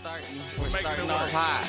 [0.00, 0.26] starting.
[0.58, 1.30] We're, making starting it off work.
[1.34, 1.64] high.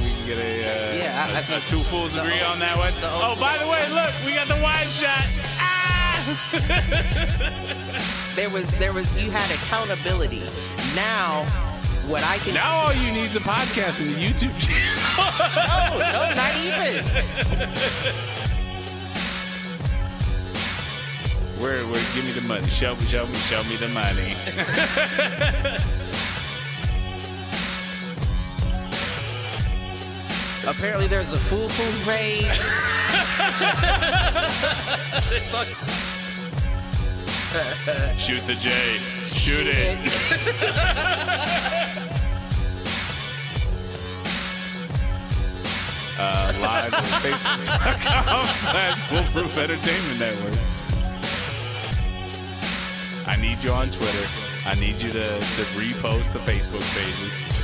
[0.00, 2.40] We can get a, uh, Yeah, I- a- I think a two fools the agree
[2.40, 2.92] o- on that one.
[3.00, 5.26] the Oh, o- by the way, look, we got the wide shot.
[5.58, 6.20] Ah!
[8.36, 9.10] There was, there was.
[9.20, 10.42] You had accountability.
[10.94, 11.44] Now,
[12.06, 12.54] what I can.
[12.54, 14.96] now all you need is a podcast and a YouTube channel.
[15.98, 17.04] No, no, not even.
[21.60, 22.02] Where, where?
[22.14, 22.64] Give me the money.
[22.66, 24.34] Show me, show me, show me the money.
[30.66, 32.44] Apparently, there's a foolproof page.
[38.18, 38.70] Shoot the J.
[39.24, 39.98] Shoot it.
[46.22, 50.52] Uh, live on Facebook.com slash Foolproof Entertainment Network.
[53.26, 54.28] I need you on Twitter.
[54.66, 57.59] I need you to, to repost the Facebook pages.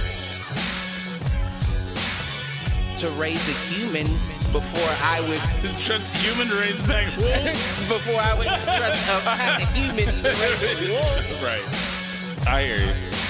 [2.98, 4.06] To raise a human
[4.52, 5.40] before I would
[5.80, 11.42] Trust human race back before I would trust a pack of to raise a wolf.
[11.42, 12.48] Right.
[12.48, 13.25] I hear you.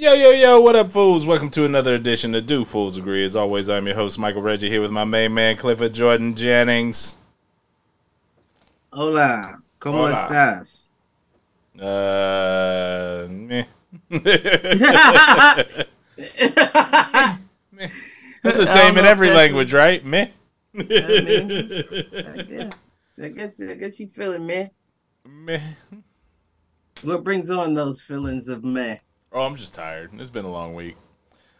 [0.00, 1.26] Yo, yo, yo, what up, fools?
[1.26, 3.22] Welcome to another edition of Do Fools Agree.
[3.22, 7.18] As always, I'm your host, Michael Reggie, here with my main man, Clifford Jordan Jennings.
[8.90, 10.26] Hola, ¿cómo Hola.
[10.26, 10.86] estás?
[11.78, 13.66] Uh, meh.
[18.42, 20.02] That's the same in every language, right?
[20.02, 20.28] Meh.
[20.78, 20.82] I
[22.48, 22.72] guess,
[23.22, 24.68] I guess, I guess you feeling meh.
[25.26, 25.60] Meh.
[27.02, 28.96] What brings on those feelings of meh?
[29.32, 30.10] Oh, I'm just tired.
[30.14, 30.96] It's been a long week.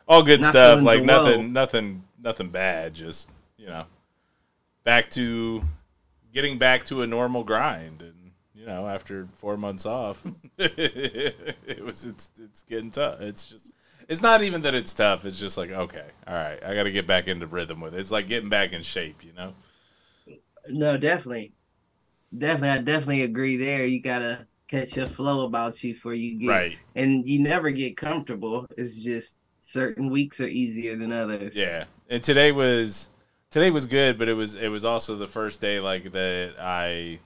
[0.08, 2.94] All good Not stuff, like nothing, nothing, nothing bad.
[2.94, 3.84] Just you know,
[4.82, 5.62] back to
[6.34, 10.26] getting back to a normal grind, and you know, after four months off,
[10.58, 13.20] it was it's it's getting tough.
[13.20, 13.70] It's just
[14.08, 15.24] it's not even that it's tough.
[15.24, 18.00] It's just like okay, all right, I got to get back into rhythm with it.
[18.00, 19.54] It's like getting back in shape, you know.
[20.68, 21.52] No, definitely,
[22.36, 23.56] definitely, I definitely agree.
[23.56, 26.78] There, you gotta catch a flow about you for you get, Right.
[26.94, 28.66] and you never get comfortable.
[28.76, 31.56] It's just certain weeks are easier than others.
[31.56, 33.10] Yeah, and today was
[33.50, 37.18] today was good, but it was it was also the first day like that I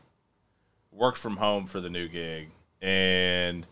[0.91, 2.49] worked from home for the new gig,
[2.81, 3.67] and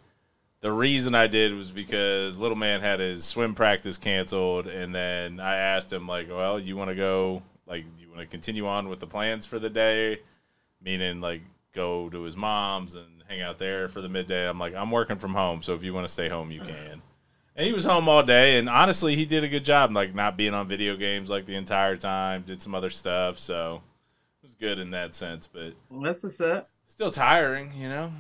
[0.61, 5.41] the reason I did was because little man had his swim practice canceled, and then
[5.41, 7.43] I asked him like, "Well, you want to go?
[7.67, 10.21] Like, you want to continue on with the plans for the day?"
[10.85, 11.43] Meaning like
[11.75, 14.49] go to his mom's and hang out there for the midday.
[14.49, 17.03] I'm like, I'm working from home, so if you want to stay home, you can.
[17.57, 20.37] And he was home all day, and honestly, he did a good job, like not
[20.37, 22.43] being on video games like the entire time.
[22.43, 23.83] Did some other stuff, so
[24.43, 25.47] it was good in that sense.
[25.47, 26.71] But Well, that's what's up.
[26.87, 28.13] still tiring, you know.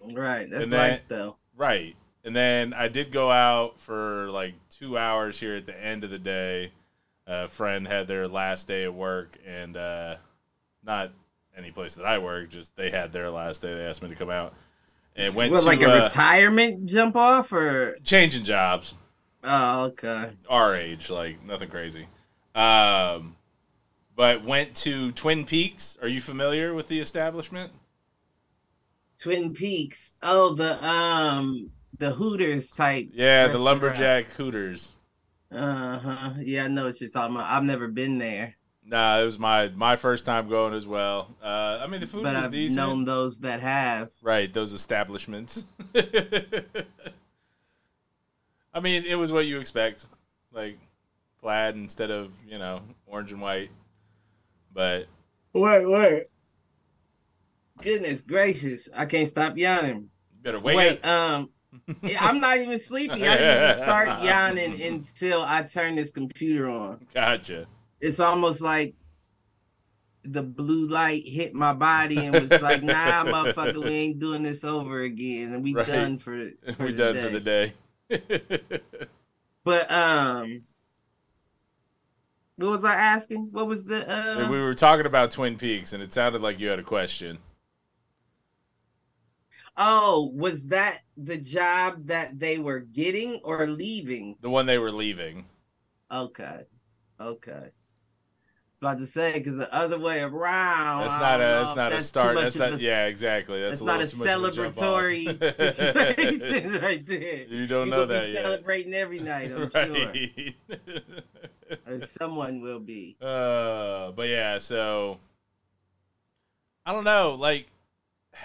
[0.00, 1.36] Right, that's And that- life though.
[1.56, 1.96] Right.
[2.24, 6.10] And then I did go out for like two hours here at the end of
[6.10, 6.72] the day.
[7.26, 10.16] A friend had their last day at work, and uh,
[10.82, 11.12] not
[11.58, 13.74] any place that I work, just they had their last day.
[13.74, 14.54] They asked me to come out
[15.16, 18.94] and went What, to like a uh, retirement jump off, or changing jobs.
[19.44, 20.30] oh, okay.
[20.48, 22.06] our age, like nothing crazy.
[22.54, 23.36] Um,
[24.16, 25.98] but went to Twin Peaks.
[26.00, 27.72] Are you familiar with the establishment?
[29.20, 30.14] Twin Peaks.
[30.22, 33.08] Oh, the um the Hooters type.
[33.12, 33.58] Yeah, the.
[33.58, 34.92] Lumberjack Hooters.
[35.50, 36.30] Uh huh.
[36.40, 37.50] Yeah, I know what you're talking about.
[37.50, 38.54] I've never been there,
[38.90, 41.34] Nah, it was my my first time going as well.
[41.42, 42.76] Uh, I mean, the food but was I've decent.
[42.76, 44.10] known those that have.
[44.22, 45.66] Right, those establishments.
[48.72, 50.06] I mean, it was what you expect,
[50.52, 50.78] like
[51.40, 53.70] plaid instead of you know orange and white.
[54.72, 55.06] But
[55.52, 56.24] Wait, wait.
[57.82, 58.88] Goodness gracious!
[58.96, 60.08] I can't stop yawning.
[60.34, 60.76] you better wait.
[60.76, 61.34] Wait, up.
[61.34, 61.50] um,
[62.20, 63.12] I'm not even sleepy.
[63.12, 67.06] I didn't even start yawning until I turned this computer on.
[67.12, 67.66] Gotcha.
[68.00, 68.94] It's almost like
[70.24, 74.64] the blue light hit my body and was like, "Nah, motherfucker, we ain't doing this
[74.64, 75.86] over again, and we Right.
[75.86, 76.36] done for,
[76.76, 77.22] for we the done day.
[77.22, 77.72] for the day.
[79.64, 80.62] But um,
[82.56, 83.48] what was I asking?
[83.52, 84.48] What was the uh?
[84.50, 87.38] we were talking about Twin Peaks, and it sounded like you had a question.
[89.76, 94.36] Oh, was that the job that they were getting or leaving?
[94.40, 95.44] The one they were leaving.
[96.10, 96.62] Okay,
[97.20, 97.68] okay.
[98.80, 101.00] About to say because the other way around.
[101.02, 101.44] That's not a.
[101.44, 102.36] That's not a start.
[102.36, 102.74] That's not.
[102.74, 103.60] a- yeah, exactly.
[103.60, 107.44] That's, That's not a little too much of a celebratory situation right there.
[107.48, 108.42] You don't You know that yet.
[108.44, 110.54] celebrating every night, I'm sure.
[111.86, 112.08] right.
[112.08, 113.16] Someone will be.
[113.20, 115.18] uh, but yeah, so
[116.86, 117.34] I don't know.
[117.34, 117.66] Like,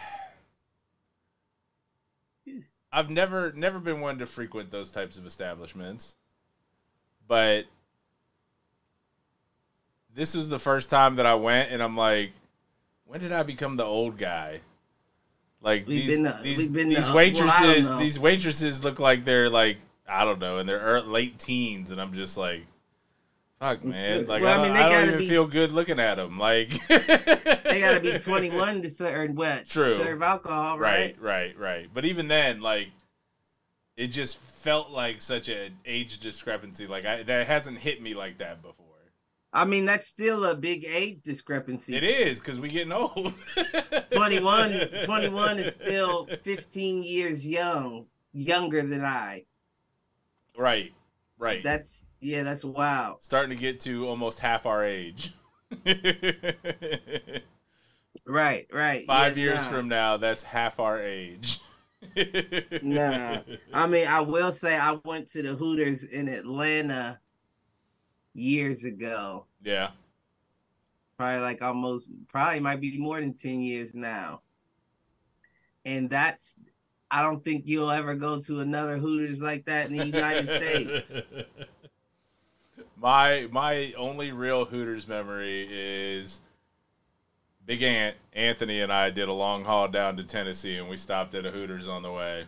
[2.92, 6.18] I've never never been one to frequent those types of establishments,
[7.28, 7.66] but
[10.16, 12.32] this was the first time that I went, and I'm like,
[13.06, 14.62] when did I become the old guy?
[15.62, 17.98] Like We've these these, these the- well, I don't waitresses know.
[18.00, 19.78] these waitresses look like they're like
[20.08, 22.66] I don't know and they're late teens, and I'm just like,
[23.60, 26.16] fuck man, like Well, I I, mean, I don't even be- feel good looking at
[26.16, 26.38] them.
[26.38, 29.66] Like They gotta be 21 to serve what?
[29.66, 29.98] True.
[30.00, 31.16] Serve alcohol, right?
[31.20, 31.90] right, right, right.
[31.94, 32.90] But even then, like,
[33.96, 36.88] it just felt like such an age discrepancy.
[36.88, 38.83] Like I, that hasn't hit me like that before.
[39.56, 41.96] I mean, that's still a big age discrepancy.
[41.96, 43.34] It is because we're getting old.
[44.12, 49.46] 21, 21 is still 15 years young, younger than I.
[50.58, 50.92] right,
[51.38, 51.64] right.
[51.64, 53.22] That's yeah, that's wild.
[53.22, 55.34] Starting to get to almost half our age.
[58.26, 59.06] Right, right.
[59.06, 59.72] Five Yeah, years nah.
[59.72, 61.60] from now, that's half our age.
[62.82, 63.40] Nah.
[63.74, 67.20] I mean, I will say I went to the Hooters in Atlanta
[68.34, 69.46] years ago.
[69.64, 69.90] Yeah.
[71.18, 74.42] Probably like almost, probably might be more than 10 years now.
[75.86, 76.60] And that's,
[77.12, 81.12] I don't think you'll ever go to another Hooters like that in the United States.
[83.04, 86.40] My my only real Hooters memory is
[87.66, 91.36] Big Ant Anthony and I did a long haul down to Tennessee and we stopped
[91.36, 92.46] at a Hooters on the way.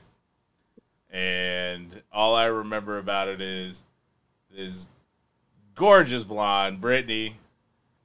[1.09, 3.83] And all I remember about it is
[4.55, 4.87] is
[5.75, 7.37] gorgeous blonde Brittany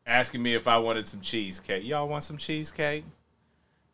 [0.06, 1.84] asking me if I wanted some cheesecake.
[1.84, 3.04] Y'all want some cheesecake?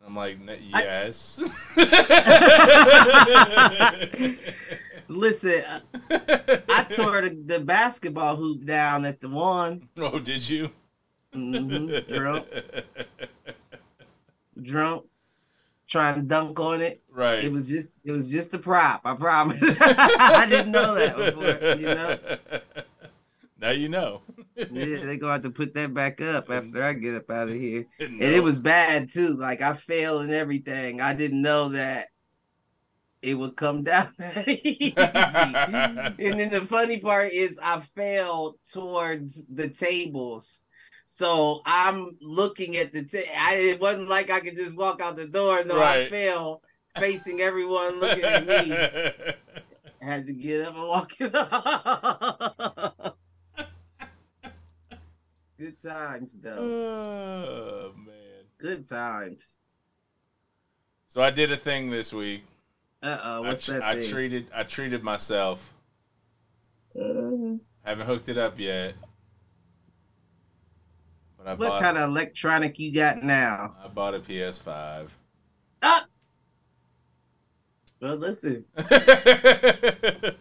[0.05, 1.39] I'm like, "N- I- yes.
[5.09, 5.63] Listen,
[6.09, 9.87] I, tore the, the basketball hoop down at the one.
[9.99, 10.69] oh, did you?
[11.33, 12.45] Mhm, drunk,
[14.61, 15.05] drunk,
[15.87, 17.01] trying to dunk on it.
[17.09, 17.41] right.
[17.43, 19.01] It was just, it was just a prop.
[19.05, 19.59] I promise.
[19.79, 21.75] I didn't know that before.
[21.75, 22.17] You know.
[23.59, 24.21] Now you know.
[24.55, 27.55] Yeah, they're gonna have to put that back up after I get up out of
[27.55, 27.85] here.
[27.99, 29.35] and And it was bad too.
[29.37, 31.01] Like I failed and everything.
[31.01, 32.07] I didn't know that
[33.23, 34.95] it would come down and
[36.17, 40.61] then the funny part is I fell towards the tables.
[41.05, 45.15] So I'm looking at the ta- I it wasn't like I could just walk out
[45.15, 45.63] the door.
[45.63, 46.11] No, I Right.
[46.11, 46.61] fell
[46.99, 48.73] facing everyone looking at me.
[48.75, 49.33] I
[50.01, 53.13] had to get up and walk it off.
[55.57, 56.57] Good times though.
[56.57, 58.13] oh man.
[58.59, 59.57] Good times.
[61.07, 62.43] So I did a thing this week.
[63.01, 64.11] Uh oh, I, what's tr- that I thing?
[64.11, 65.73] treated I treated myself.
[66.95, 68.95] Uh, Haven't hooked it up yet.
[71.37, 73.75] But I what bought kind of electronic you got now?
[73.83, 75.07] I bought a PS5.
[75.81, 76.05] Ah!
[77.99, 78.85] Well, listen, right.
[78.99, 80.37] it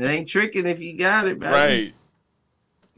[0.00, 1.94] ain't tricking if you got it, baby.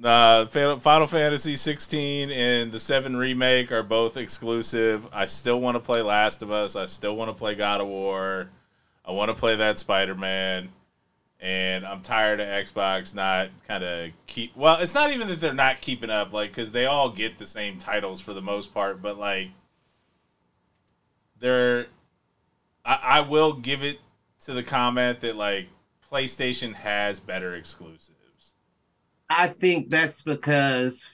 [0.03, 5.09] Uh, Final Fantasy 16 and the 7 remake are both exclusive.
[5.13, 6.77] I still want to play Last of Us.
[6.77, 8.51] I still want to play God of War.
[9.07, 10.69] I want to play that Spider Man.
[11.41, 14.57] And I'm tired of Xbox not kind of keep.
[14.57, 17.47] Well, it's not even that they're not keeping up, like, because they all get the
[17.47, 19.51] same titles for the most part, but, like,
[21.39, 21.87] they're.
[22.87, 23.99] I, I will give it
[24.45, 25.69] to the comment that, like,
[26.11, 28.16] PlayStation has better exclusives.
[29.29, 31.05] I think that's because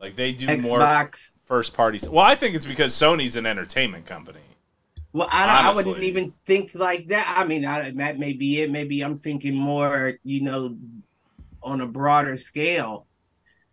[0.00, 1.32] Like they do more Xbox.
[1.44, 2.08] first parties.
[2.08, 4.40] Well, I think it's because Sony's an entertainment company.
[5.12, 7.34] Well, I, I wouldn't even think like that.
[7.38, 8.70] I mean, I, that may be it.
[8.70, 10.76] Maybe I'm thinking more, you know,
[11.62, 13.06] on a broader scale,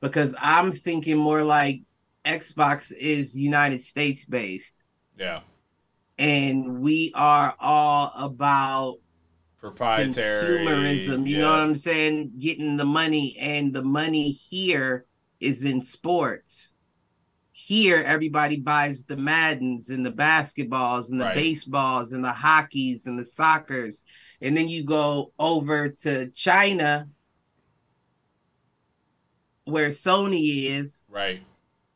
[0.02, 1.84] because I'm thinking more like
[2.26, 4.84] Xbox is United States based,
[5.18, 5.42] Yeah,
[6.18, 8.98] and we are all about
[9.70, 11.28] proprietary consumerism.
[11.28, 11.42] You yeah.
[11.42, 12.34] know what I'm saying?
[12.38, 15.06] Getting the money, and the money here
[15.40, 16.72] is in sports.
[17.52, 21.36] Here, everybody buys the Maddens and the basketballs and the Right.
[21.36, 24.04] baseballs and the hockeys and the soccers.
[24.42, 27.08] And then you go over to China,
[29.64, 31.42] where Sony is, Right.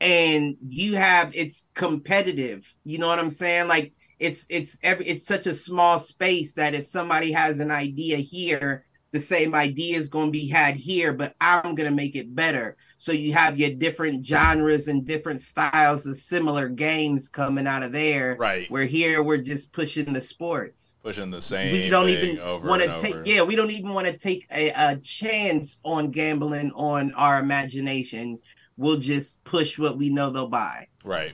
[0.02, 5.26] and you have it's competitive you know what i'm saying like it's it's every it's
[5.26, 10.08] such a small space that if somebody has an idea here the same idea is
[10.10, 12.78] going to be had here, but I'm going to make it better.
[12.98, 17.92] So you have your different genres and different styles of similar games coming out of
[17.92, 18.36] there.
[18.38, 18.70] Right.
[18.70, 20.96] Where here we're just pushing the sports.
[21.02, 21.74] Pushing the same.
[21.74, 23.16] We don't thing even want to take.
[23.26, 28.38] Yeah, we don't even want to take a, a chance on gambling on our imagination.
[28.78, 30.88] We'll just push what we know they'll buy.
[31.04, 31.34] Right.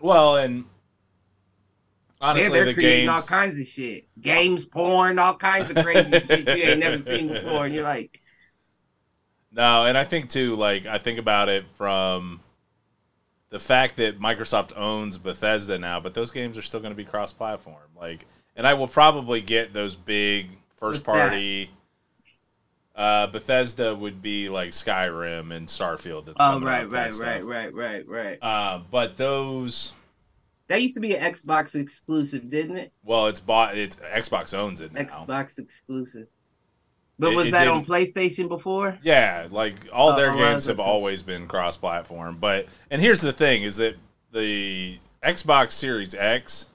[0.00, 0.64] Well, and
[2.24, 6.10] honestly, yeah, they're the creating all kinds of shit, games, porn, all kinds of crazy
[6.10, 8.20] shit you ain't never seen before, and you're like,
[9.52, 12.40] No, and I think too, like I think about it from
[13.50, 17.04] the fact that Microsoft owns Bethesda now, but those games are still going to be
[17.04, 17.90] cross-platform.
[17.96, 18.26] Like,
[18.56, 21.70] and I will probably get those big first-party.
[22.96, 26.26] Uh, Bethesda would be like Skyrim and Starfield.
[26.26, 28.38] That's oh coming right, right, right, right, right, right.
[28.42, 29.92] Uh, but those,
[30.74, 32.92] That used to be an Xbox exclusive, didn't it?
[33.04, 33.78] well, it's bought.
[33.78, 35.02] It's Xbox owns it now.
[35.04, 36.26] Xbox exclusive.
[37.16, 38.98] But It- was it that on didn't- PlayStation before?
[39.04, 42.38] Yeah, like all Oh, their oh, games have always been cross-platform.
[42.40, 43.94] But and here's the thing: is that
[44.32, 46.70] the Xbox Series X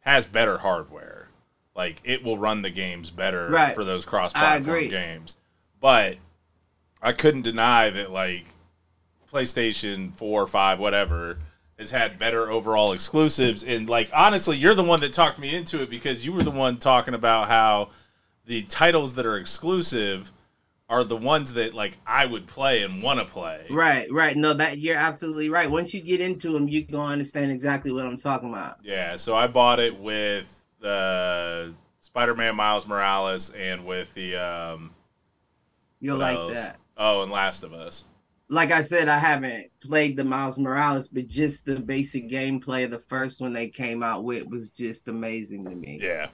[0.00, 1.28] has better hardware.
[1.76, 3.72] Like it will run the games better Right.
[3.72, 5.36] for those cross-platform games.
[5.80, 6.16] But
[7.00, 8.46] I couldn't deny that like
[9.30, 11.38] PlayStation Four, or Five, whatever
[11.82, 13.62] has had better overall exclusives.
[13.64, 16.50] And like honestly, you're the one that talked me into it because you were the
[16.50, 17.90] one talking about how
[18.46, 20.32] the titles that are exclusive
[20.88, 23.64] are the ones that like I would play and want to play.
[23.70, 24.36] Right, right.
[24.36, 25.70] No, that you're absolutely right.
[25.70, 28.78] Once you get into them, you gonna understand exactly what I'm talking about.
[28.82, 30.48] Yeah, so I bought it with
[30.80, 34.90] the Spider-Man Miles Morales and with the um
[36.00, 36.52] You'll like else?
[36.52, 36.78] that.
[36.96, 38.04] Oh, and Last of Us.
[38.48, 42.90] Like I said, I haven't played the Miles Morales, but just the basic gameplay of
[42.90, 45.98] the first one they came out with was just amazing to me.
[46.02, 46.28] Yeah.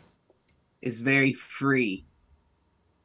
[0.82, 2.04] It's very free.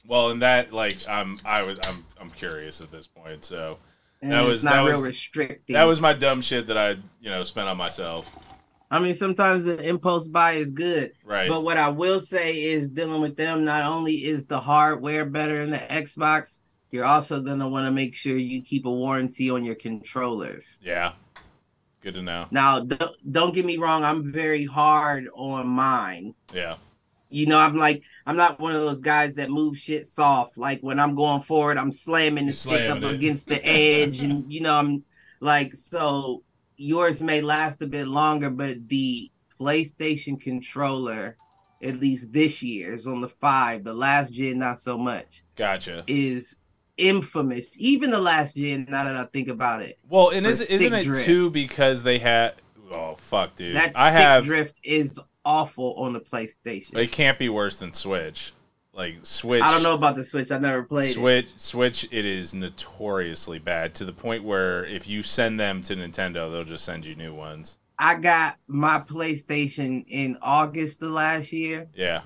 [0.08, 3.44] Well, and that like I'm I was I'm I'm curious at this point.
[3.44, 3.78] So
[4.22, 5.74] And That was- not that real was- restricting.
[5.76, 6.92] that was my dumb shit that I,
[7.22, 8.36] you know, spent on myself.
[8.92, 11.14] I mean, sometimes the impulse buy is good.
[11.26, 11.50] Right.
[11.50, 15.60] But what I will say is dealing with them, not only is the hardware better
[15.66, 16.60] than the Xbox,
[16.94, 20.80] you're also gonna want to make sure you keep a warranty on your controllers.
[20.82, 21.14] yeah.
[22.02, 22.48] Good to know.
[22.52, 26.36] Now, don't, don't get me wrong, I'm very hard on mine.
[26.54, 26.76] Yeah.
[27.30, 30.58] You know, I'm like, I'm not one of those guys that move shit soft.
[30.58, 33.06] Like when I'm going forward, I'm slamming the You're stick up it.
[33.06, 35.04] against the edge, and you know, I'm
[35.40, 36.44] like, so
[36.76, 41.38] yours may last a bit longer, but the PlayStation controller,
[41.82, 43.86] at least this year, is on the five.
[43.86, 46.04] The last gen, not so much, Gotcha.
[46.06, 46.58] is
[46.98, 47.76] infamous.
[47.80, 51.06] Even the last gen, now that I think about it, Well, and is, isn't it
[51.06, 51.24] drift.
[51.26, 52.54] too because they had
[52.92, 53.76] oh fuck dude.
[53.76, 56.98] that stick I have drift is awful on the PlayStation.
[56.98, 58.54] it can't be worse than Switch.
[58.96, 60.52] Like Switch I don't know about the Switch.
[60.52, 61.14] I never played it.
[61.14, 65.96] Switch Switch it is notoriously bad to the point where if you send them to
[65.96, 67.80] Nintendo, they'll just send you new ones.
[67.98, 72.22] I got my PlayStation in August of last year, Yeah.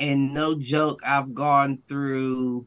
[0.00, 2.66] and no joke, I've gone through.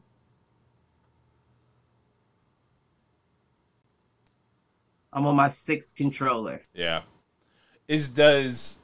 [5.12, 7.02] I'm on my sixth controller, Yeah.
[7.88, 8.78] Is does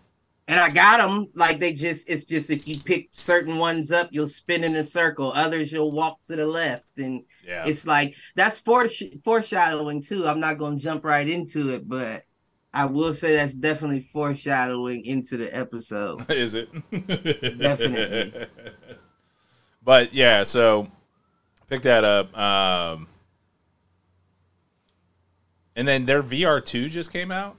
[0.48, 2.08] and I got them like they just.
[2.08, 5.30] It's just if you pick certain ones up, you'll spin in a circle.
[5.34, 7.64] Others you'll walk to the left, and yeah.
[7.66, 10.26] it's like that's foresh- foreshadowing too.
[10.26, 12.24] I'm not gonna jump right into it, but
[12.72, 16.28] I will say that's definitely foreshadowing into the episode.
[16.30, 16.68] is it?
[17.58, 18.46] Definitely.
[19.80, 20.86] But yeah, so
[21.70, 22.36] pick that up.
[22.36, 23.08] Um
[25.78, 27.54] and then their VR2 just came out.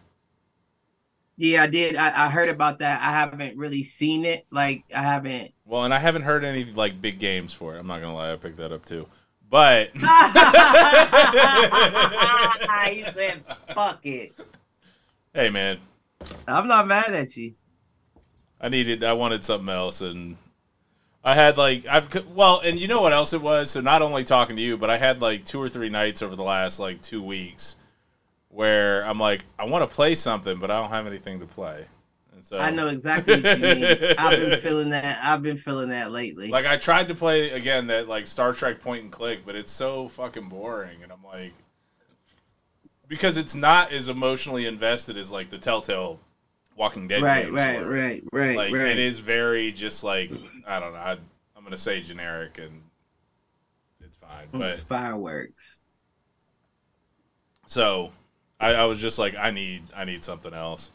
[1.37, 1.95] Yeah, I did.
[1.95, 3.01] I, I heard about that.
[3.01, 4.45] I haven't really seen it.
[4.51, 5.53] Like I haven't.
[5.65, 7.79] Well, and I haven't heard any like big games for it.
[7.79, 9.07] I'm not gonna lie, I picked that up too.
[9.49, 11.29] But ah,
[12.91, 13.41] he said,
[13.73, 14.33] "Fuck it."
[15.33, 15.79] hey, man,
[16.45, 17.53] I'm not mad at you.
[18.59, 20.35] I needed, I wanted something else, and
[21.23, 23.71] I had like I've well, and you know what else it was?
[23.71, 26.35] So not only talking to you, but I had like two or three nights over
[26.35, 27.77] the last like two weeks
[28.49, 31.85] where I'm like, I want to play something, but I don't have anything to play.
[32.33, 33.97] And so I know exactly what you mean.
[34.17, 35.19] I've been feeling that.
[35.23, 36.47] I've been feeling that lately.
[36.49, 39.71] Like I tried to play again that like Star Trek point and click, but it's
[39.71, 41.53] so fucking boring, and I'm like,
[43.07, 46.19] because it's not as emotionally invested as like the Telltale
[46.75, 47.89] Walking Dead right, games right, were.
[47.91, 48.87] right, right, Like right.
[48.87, 50.31] it is very just like
[50.65, 50.99] I don't know.
[50.99, 51.11] I,
[51.57, 52.81] I'm gonna say generic, and
[53.99, 54.47] it's fine.
[54.51, 55.81] But It's fireworks.
[57.67, 58.11] so
[58.59, 60.91] I, I was just like, I need I need something else.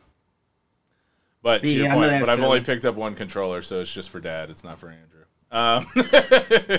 [1.43, 4.11] But to Yeah, your point, but I've only picked up one controller, so it's just
[4.11, 4.51] for Dad.
[4.51, 5.11] It's not for Andrew.
[5.51, 5.87] Um,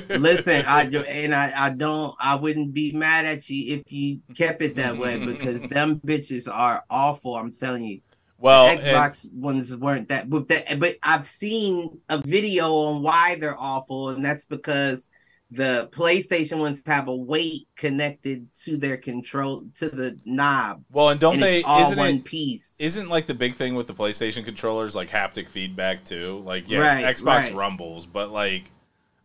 [0.10, 4.20] Listen, I do, and I, I don't, I wouldn't be mad at you if you
[4.36, 7.36] kept it that way because them bitches are awful.
[7.36, 8.02] I'm telling you.
[8.38, 13.02] well, the and- Xbox ones weren't that, but that, but I've seen a video on
[13.04, 15.10] why they're awful, and that's because
[15.52, 21.20] the PlayStation ones have a weight connected to their control to the knob, well, and
[21.20, 21.64] don't and they?
[21.64, 22.24] all Isn't one it?
[22.24, 22.78] piece.
[22.80, 26.42] Isn't like the big thing with the PlayStation controllers like haptic feedback too?
[26.46, 27.54] Like yes, Right, Xbox right.
[27.54, 28.66] rumbles, but like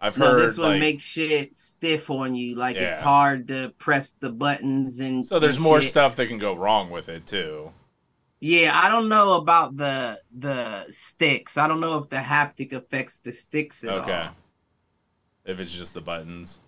[0.00, 2.56] I've no, heard this one like makes shit stiff on you.
[2.56, 5.82] Like it's hard to press the buttons and so there's and more shit.
[5.82, 7.72] stuff that can go wrong with it too.
[8.40, 11.58] Yeah, I don't know about the the sticks.
[11.58, 13.98] I don't know if the haptic affects the sticks at Okay.
[13.98, 14.34] all.
[15.44, 16.60] If it's just the buttons.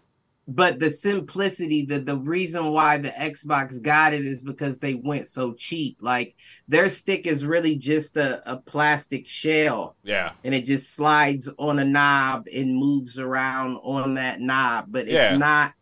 [0.49, 5.29] But the simplicity, the the reason why the Xbox got it is because they went
[5.29, 5.99] so cheap.
[6.01, 6.35] Like
[6.67, 10.33] their stick is really just a, a plastic shell Yeah.
[10.43, 14.87] and it just slides on a knob and moves around on that knob.
[14.89, 15.37] But it's Yeah.
[15.37, 15.75] not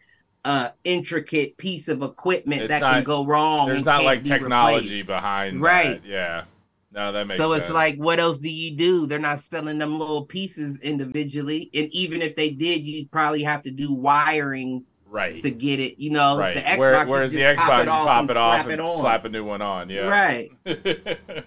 [0.44, 3.68] a intricate piece of equipment It's that not- can go wrong.
[3.68, 5.06] There's not like be technology replaced.
[5.06, 6.02] behind Right.
[6.02, 6.06] that.
[6.08, 6.44] Yeah.
[6.92, 7.64] No, that makes so sense.
[7.64, 9.06] it's like, what else do you do?
[9.06, 13.62] They're not selling them little pieces individually, and even if they did, you'd probably have
[13.62, 15.40] to do wiring right.
[15.40, 16.00] to get it.
[16.00, 16.54] You know, right.
[16.54, 16.78] the Xbox.
[16.78, 18.80] Where, whereas the Xbox, pop you it off pop and it off slap and it
[18.80, 18.98] on.
[18.98, 19.90] slap a new one on.
[19.90, 20.08] Yeah.
[20.08, 20.50] Right.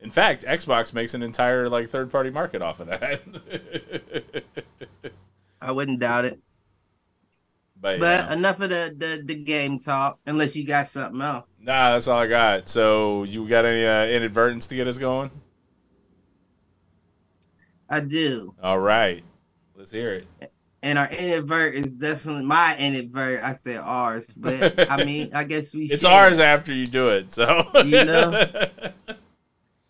[0.00, 3.22] In fact, Xbox makes an entire like third party market off of that.
[5.60, 6.40] I wouldn't doubt it.
[7.82, 8.32] But But yeah.
[8.32, 10.18] enough of the, the the game talk.
[10.26, 11.46] Unless you got something else.
[11.60, 12.68] nah, that's all I got.
[12.68, 15.30] So you got any uh, inadvertence to get us going?
[17.90, 18.54] I do.
[18.62, 19.22] All right,
[19.76, 20.52] let's hear it.
[20.84, 23.44] And our inadvert is definitely my inadvert.
[23.44, 25.84] I said ours, but I mean, I guess we.
[25.86, 27.32] It's ours after you do it.
[27.32, 28.48] So You know?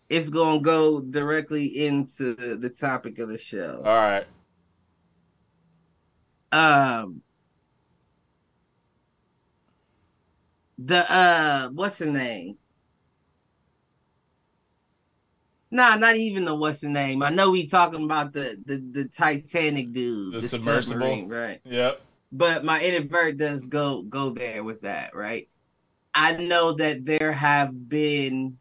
[0.09, 3.81] It's gonna go directly into the topic of the show.
[3.83, 4.25] all right.
[6.51, 7.21] um
[10.85, 12.57] the uh what's the name
[15.71, 19.07] nah not even the what's the name i know we talking about the the, the
[19.09, 20.99] titanic dude The submersible?
[20.99, 22.01] submarine, right Yep.
[22.31, 25.47] but my inadvert does go go there with that right
[26.13, 28.57] i know that there have been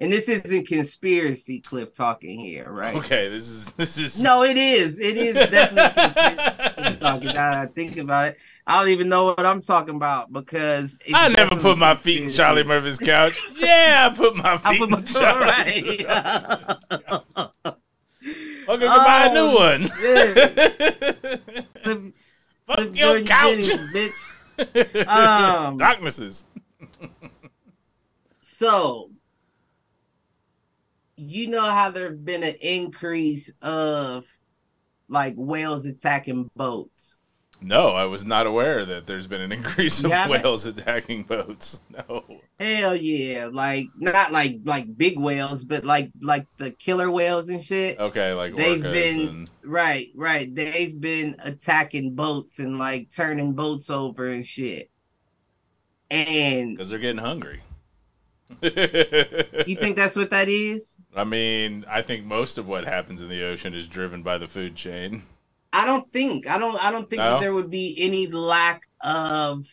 [0.00, 3.28] and this isn't conspiracy cliff talking here right Okay.
[3.28, 7.66] This is this is no it is it is definitely conspiracy talking now that I
[7.66, 8.38] think about it.
[8.66, 12.30] I don't even know what I'm talking about because I never put my feet in.
[12.30, 13.38] Charlie Murphy's couch.
[13.56, 15.66] Yeah, I put my I feet put my in Charlie right.
[15.66, 16.78] Murphy's couch.
[18.66, 19.82] Fuck, go buy a new one.
[21.84, 22.12] The-
[22.66, 23.58] Fuck the your couch.
[23.92, 25.06] Bitch.
[25.06, 26.46] Um, Darknesses.
[28.40, 29.10] So,
[31.16, 34.24] you know how there's been an increase of
[35.08, 37.18] like whales attacking boats.
[37.66, 40.42] No, I was not aware that there's been an increase of haven't?
[40.42, 41.80] whales attacking boats.
[42.08, 42.24] No.
[42.60, 47.64] Hell yeah, like not like like big whales, but like like the killer whales and
[47.64, 47.98] shit.
[47.98, 50.54] Okay, like They've been- and Right, right.
[50.54, 54.90] They've been attacking boats and like turning boats over and shit.
[56.10, 57.62] And because they're getting hungry.
[58.60, 60.96] you think that's what that is?
[61.16, 64.46] I mean, I think most of what happens in the ocean is driven by the
[64.48, 65.22] food chain.
[65.74, 66.48] I don't think.
[66.48, 67.30] I don't I don't think No?
[67.32, 69.64] that there would be any lack of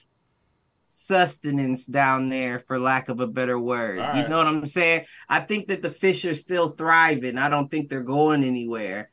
[0.81, 3.99] sustenance down there for lack of a better word.
[3.99, 4.29] All You right.
[4.29, 5.05] know what I'm saying?
[5.29, 7.37] I think that the fish are still thriving.
[7.37, 9.11] I don't think they're going anywhere.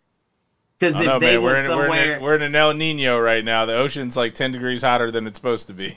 [0.78, 1.42] Because if know, they man.
[1.42, 3.66] We're went in, we're, somewhere in a, we're in an El Nino right now.
[3.66, 5.96] The ocean's like 10 degrees hotter than it's supposed to be.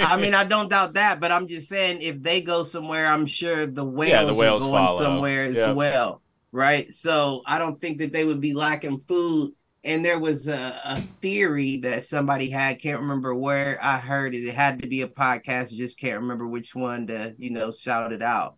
[0.00, 3.26] I mean, I don't doubt that, but I'm just saying if they go somewhere, I'm
[3.26, 5.02] sure the whales, Yeah, the whales are going follow.
[5.02, 5.76] somewhere as Yep.
[5.76, 6.92] well, right?
[6.92, 9.52] So I don't think that they would be lacking food.
[9.88, 14.44] And there was a, a theory that somebody had, can't remember where I heard it.
[14.44, 18.12] It had to be a podcast, just can't remember which one to, you know, shout
[18.12, 18.56] it out.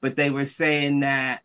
[0.00, 1.42] But they were saying that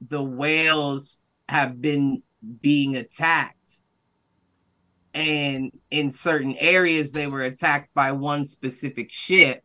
[0.00, 2.22] the whales have been
[2.60, 3.80] being attacked
[5.14, 9.64] and in certain areas they were attacked by one specific ship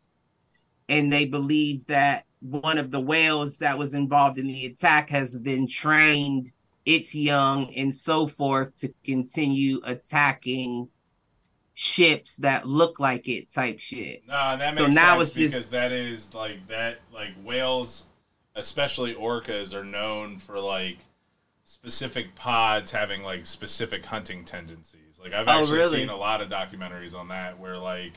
[0.89, 5.37] and they believe that one of the whales that was involved in the attack has
[5.37, 6.51] been trained
[6.85, 10.87] its young and so forth to continue attacking
[11.73, 15.33] ships that look like it type shit No, and that makes So now sense it's
[15.33, 18.05] just- because that is like that like whales,
[18.55, 20.99] especially orcas, are known for like
[21.65, 25.19] specific pods having like specific hunting tendencies.
[25.21, 25.97] Like I've Oh, actually really?
[25.99, 28.13] seen a lot of documentaries on that where like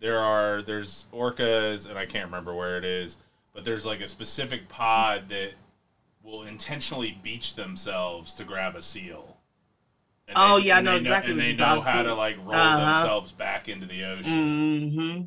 [0.00, 3.16] there are there's orcas and I can't remember where it is,
[3.54, 5.52] but there's like a specific pod that
[6.22, 9.38] will intentionally beach themselves to grab a seal.
[10.28, 12.02] And Oh, they- yeah, I know exactly And what they know how about.
[12.04, 12.94] to like roll Uh-huh.
[13.00, 14.24] themselves back into the ocean.
[14.32, 15.22] Mm-hmm.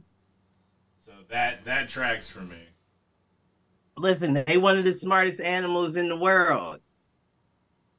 [0.98, 2.60] So that that tracks for me.
[3.98, 6.80] Listen, they one of the smartest animals in the world.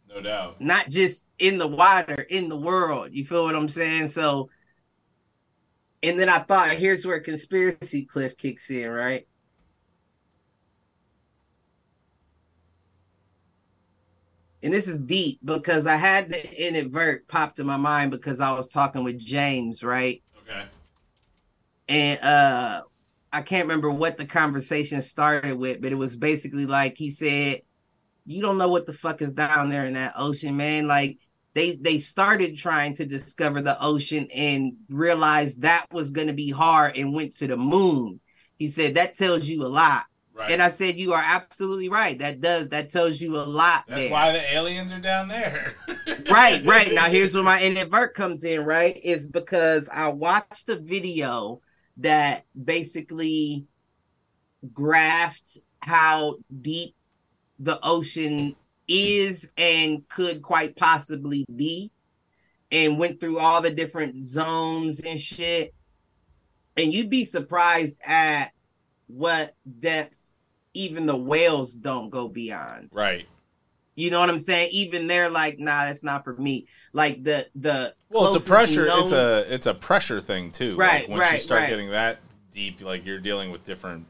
[0.09, 0.61] No doubt.
[0.61, 3.09] Not just in the water, in the world.
[3.13, 4.09] You feel what I'm saying?
[4.09, 4.49] So,
[6.03, 9.27] and then I thought, here's where conspiracy cliff kicks in, right?
[14.65, 18.53] And this is deep because I had the inadvert popped in my mind because I
[18.55, 20.23] was talking with James, right?
[20.43, 20.67] Okay.
[21.89, 22.83] and uh
[23.33, 27.63] I can't remember what the conversation started with, but it was basically like he said,
[28.27, 30.87] "You don't know what the fuck is down there in that ocean, man.
[30.89, 31.19] Like
[31.55, 36.51] they they started trying to discover the ocean and realized that was going to be
[36.51, 38.21] hard and went to the moon."
[38.59, 40.05] He said that tells you a lot.
[40.35, 40.51] Right.
[40.51, 42.19] And I said you are absolutely right.
[42.19, 44.11] That does that tells you a lot That's there.
[44.11, 45.77] why the aliens are down there.
[46.31, 46.93] right, right.
[46.93, 49.01] Now here's where my inadvert comes in, right?
[49.05, 51.61] Is because I watched the video
[51.99, 53.67] that basically
[54.73, 56.97] graphed how deep
[57.61, 58.57] the ocean
[58.89, 61.93] is and could quite possibly be
[62.73, 65.73] and went through all the different zones and shit.
[66.77, 68.51] And you'd be surprised at
[69.07, 70.19] what depth
[70.75, 72.91] even the whales don't go beyond.
[72.93, 73.27] Right.
[73.97, 74.71] You know what I'm saying?
[74.73, 76.67] Even they're like, nah, that's not for me.
[76.93, 78.87] Like the the Well, it's a pressure.
[78.87, 80.77] known- It's a it's a pressure thing too.
[80.77, 81.71] Right, Like, once you start right.
[81.71, 82.19] getting that
[82.51, 84.07] deep, like you're dealing with different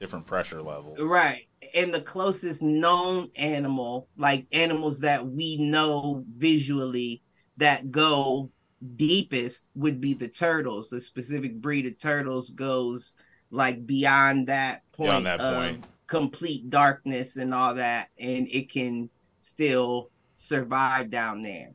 [0.00, 0.98] different pressure levels.
[1.00, 1.46] right.
[1.74, 7.22] And the closest known animal, like animals that we know visually
[7.58, 8.50] that go
[8.96, 10.90] deepest would be the turtles.
[10.90, 13.14] The specific breed of turtles goes
[13.52, 15.84] like beyond that point Beyond that point.
[16.10, 21.70] Complete darkness and all that, and it can still survive down there.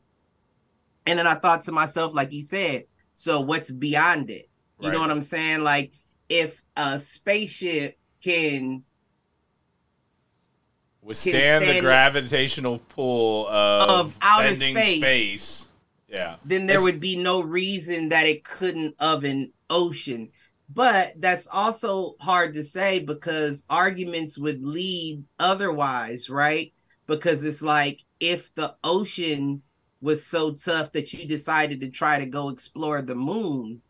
[1.06, 4.50] And then I thought to myself, like you said, so what's beyond it?
[4.78, 5.62] You know what I'm saying?
[5.64, 5.92] Like
[6.28, 8.84] if a spaceship can
[11.00, 14.96] Withstand the gravitational pull of, Of outer space.
[14.96, 15.68] space.
[16.08, 16.36] Yeah.
[16.44, 20.30] then there It's- would be no reason that it couldn't of an ocean.
[20.68, 26.72] But that's also hard to say because arguments would lead otherwise, right?
[27.06, 29.62] Because it's like if the ocean
[30.00, 33.80] was so tough that you decided to try to go explore the moon,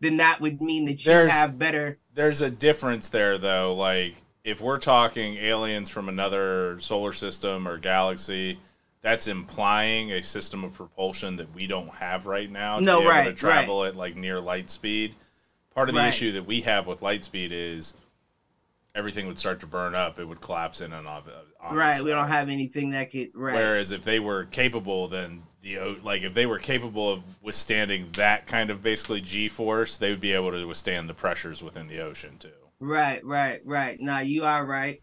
[0.00, 1.98] then that would mean that you There's- have better.
[2.12, 3.74] There's a difference there though.
[3.74, 8.58] Like if we're talking aliens from another solar system or galaxy,
[9.00, 12.78] that's implying a system of propulsion that we don't have right now.
[12.78, 15.14] To No, be able right, to travel at like near light speed.
[15.74, 16.08] Part of the Right.
[16.08, 17.94] issue that we have with light speed is
[18.94, 20.18] everything would start to burn up.
[20.18, 21.24] It would collapse in and on
[21.72, 23.30] Right, we don't have anything that could.
[23.34, 28.10] Right, Whereas if they were capable, then the like if they were capable of withstanding
[28.12, 31.88] that kind of basically G force, they would be able to withstand the pressures within
[31.88, 32.52] the ocean too.
[32.78, 33.98] Right, right, right.
[33.98, 35.02] Now you are right.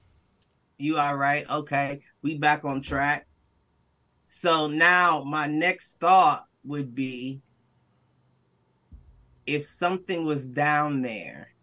[0.78, 1.50] You are right.
[1.50, 3.28] Okay, we back on track.
[4.28, 7.42] So now my next thought would be
[9.46, 11.54] if something was down there,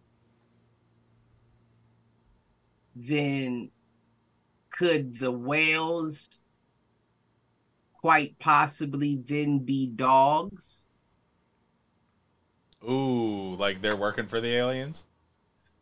[2.94, 3.70] then
[4.70, 6.42] could the whales
[7.94, 10.86] quite possibly then be dogs?
[12.88, 15.06] Ooh, like they're working for the aliens.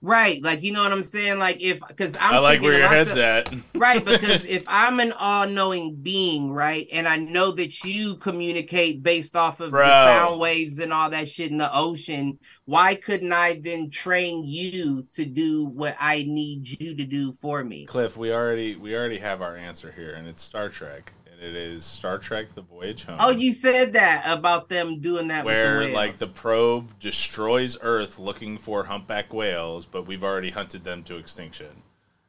[0.06, 1.40] Right, like you know what I'm saying?
[1.40, 3.52] Like if because I'm i like where your head's at.
[3.74, 9.34] right because if i'm an all-knowing being right and i know that you communicate based
[9.34, 9.86] off of Bro.
[9.86, 14.44] the sound waves and all that shit in the ocean why couldn't i then train
[14.44, 18.94] you to do what i need you to do for me Cliff, we already we
[18.94, 22.62] already have our answer here, and it's Star Trek, and it is Star Trek: The
[22.62, 23.16] Voyage Home.
[23.20, 27.76] oh you said that about them doing that where with the like the probe destroys
[27.80, 31.82] Earth looking for humpback whales, but we've already hunted them to extinction.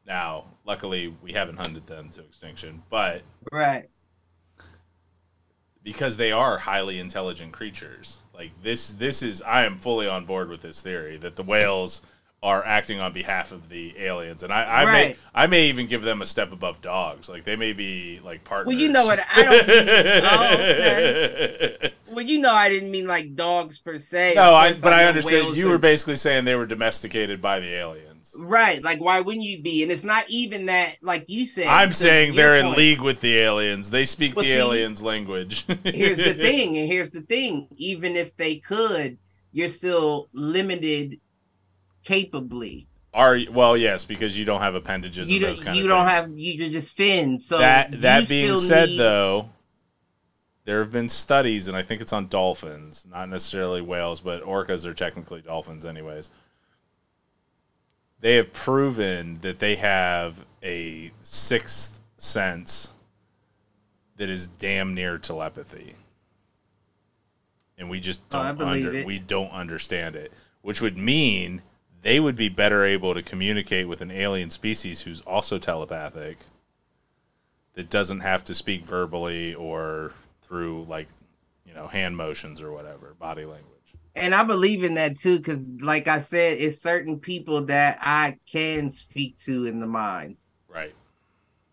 [0.05, 3.89] Now, luckily, we haven't hunted them to extinction, but right
[5.87, 10.49] because they are highly intelligent creatures, like this, this is I am fully on board
[10.49, 12.01] with this theory that the whales
[12.43, 16.03] are acting on behalf of the aliens, and I, I may I may even give
[16.03, 17.29] them a step above dogs.
[17.29, 18.67] Like they may be like partners.
[18.67, 21.93] well you know what i don't mean oh, okay.
[22.11, 25.09] well you know i didn't mean like dogs per se No, I, but I know
[25.09, 25.57] understand.
[25.57, 28.35] You were basically saying they were domesticated by the aliens.
[28.37, 28.83] Right.
[28.83, 29.83] Like, why wouldn't you be?
[29.83, 31.67] And it's not even that, like you said.
[31.67, 33.89] I'm saying they're in league with the aliens.
[33.89, 35.65] They speak Well, the see, aliens' language.
[35.83, 37.67] Here's the thing, and here's the thing.
[37.77, 39.17] Even if they could,
[39.53, 41.19] you're still limited
[42.07, 42.87] capably.
[43.13, 45.29] Are well, yes, because you don't have appendages.
[45.31, 45.65] You and those don't.
[45.67, 46.29] kind You don't have.
[46.37, 47.45] You just fins.
[47.45, 49.49] So that that being said need- though
[50.65, 54.85] there have been studies and i think it's on dolphins not necessarily whales but orcas
[54.85, 56.29] are technically dolphins anyways
[58.19, 62.91] they have proven that they have a sixth sense
[64.17, 65.95] that is damn near telepathy
[67.77, 69.05] and we just Oh, don't believe under, it.
[69.07, 71.61] we don't understand it which would mean
[72.07, 76.37] they would be better able to communicate with an alien species who's also telepathic
[77.73, 81.09] that doesn't have to speak verbally or through like
[81.65, 85.75] you know hand motions or whatever body language And I believe in that too, because
[85.81, 90.37] like I said, it's certain people that I can speak to in the mind.
[90.69, 90.95] right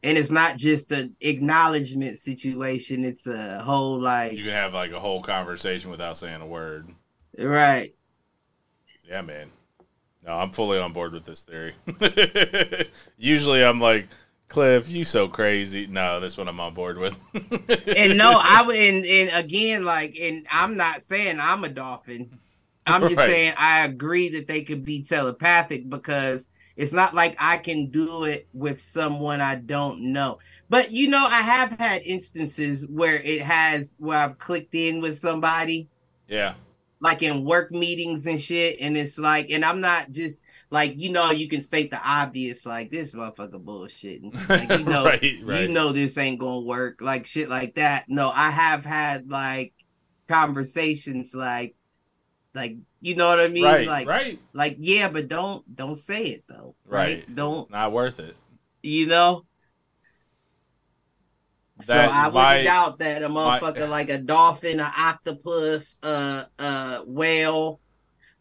[0.02, 4.90] And it's not just an acknowledgement situation, it's a whole like you can have like
[4.90, 6.88] a whole conversation without saying a word
[7.38, 7.94] right.
[9.08, 9.48] yeah man
[10.24, 11.74] no i'm fully on board with this theory
[13.18, 14.08] usually i'm like
[14.48, 17.18] cliff you so crazy no this one i'm on board with
[17.94, 22.40] And no, I would and, and again, like, and I'm not saying I'm a dolphin.
[22.86, 23.30] I'm just Right.
[23.30, 28.24] saying I agree that they could be telepathic because it's not like I can do
[28.24, 30.38] it with someone I don't know.
[30.68, 35.16] But you know, I have had instances where it has where I've clicked in with
[35.18, 35.88] somebody,
[36.28, 36.54] yeah
[37.04, 41.12] like in work meetings and shit, and it's like, and I'm not just like you
[41.12, 44.32] know, you can state the obvious, like this motherfucker bullshitting.
[44.48, 48.06] Like you know, right right you know this ain't gonna work, like shit like that.
[48.08, 49.74] No, I have had like
[50.28, 51.76] conversations like
[52.54, 53.64] like you know what I mean?
[53.64, 56.74] right like right like yeah, but don't don't say it though.
[56.86, 58.34] right Don't it's not worth it
[58.84, 59.44] you know?
[61.80, 66.44] So I wouldn't my- doubt that a my- motherfucker like a dolphin, an octopus, uh
[66.58, 67.80] uh whale.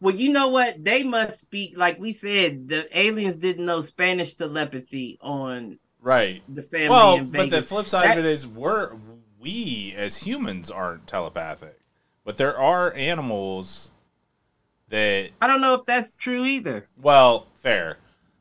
[0.00, 0.84] Well, you know what?
[0.84, 6.62] They must speak like we said, the aliens didn't know Spanish telepathy on right the
[6.62, 8.94] family well, but the flip side That- of it is we're
[9.38, 11.78] we as humans aren't telepathic,
[12.24, 13.92] but there are animals
[14.88, 16.88] that I don't know if that's true either.
[17.00, 17.98] well, fair.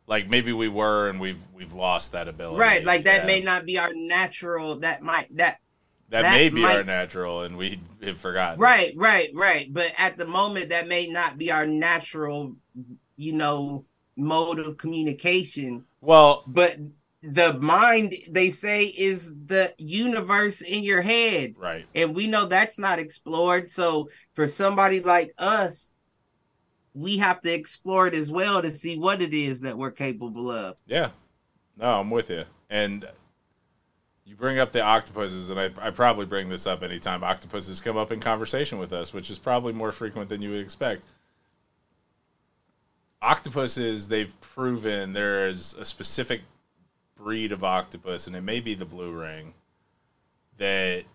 [0.07, 2.59] Like maybe we were and we've we've lost that ability.
[2.59, 3.27] Right, like that Yeah.
[3.27, 4.79] may not be our natural.
[4.79, 5.59] That might that
[6.09, 8.59] that, that may be might- our natural and we have forgotten.
[8.59, 9.73] right, right, right.
[9.73, 12.55] But at the moment, that may not be our natural,
[13.15, 13.85] you know,
[14.15, 15.85] mode of communication.
[16.01, 16.77] Well, But
[17.23, 21.85] the mind, they say, is the universe in your head, right.
[21.95, 23.69] and we know that's not explored.
[23.69, 25.92] So for somebody like us,
[26.93, 30.51] we have to explore it as well to see what it is that we're capable
[30.51, 30.75] of.
[30.85, 31.09] Yeah.
[31.77, 32.45] No, I'm with you.
[32.69, 33.07] And
[34.25, 37.97] you bring up the octopuses, and I, I probably bring this up anytime octopuses come
[37.97, 41.03] up in conversation with us, which is probably more frequent than you would expect.
[43.21, 46.41] Octopuses, they've proven there is a specific
[47.15, 49.53] breed of octopus, and it may be the blue ring,
[50.57, 51.05] that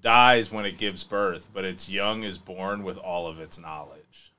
[0.00, 4.33] dies when it gives birth, but its young is born with all of its knowledge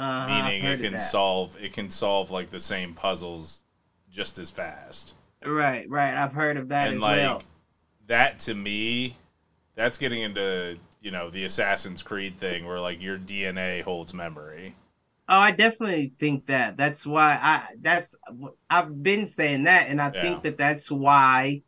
[0.00, 3.64] Uh, meaning it can solve it can solve like the same puzzles
[4.10, 6.14] just as fast Right, right.
[6.14, 7.42] I've heard of that and as like well.
[8.06, 9.16] that to me
[9.74, 14.74] that's getting into you know the assassin's creed thing where like your dna holds memory
[15.28, 16.76] Oh, I definitely think that.
[16.76, 17.68] That's why I.
[17.80, 18.16] That's
[18.68, 20.20] I've been saying that, and I Yeah.
[20.20, 21.62] think that that's why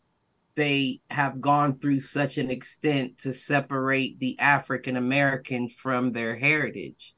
[0.57, 7.15] they have gone through such an extent to separate the African American from their heritage.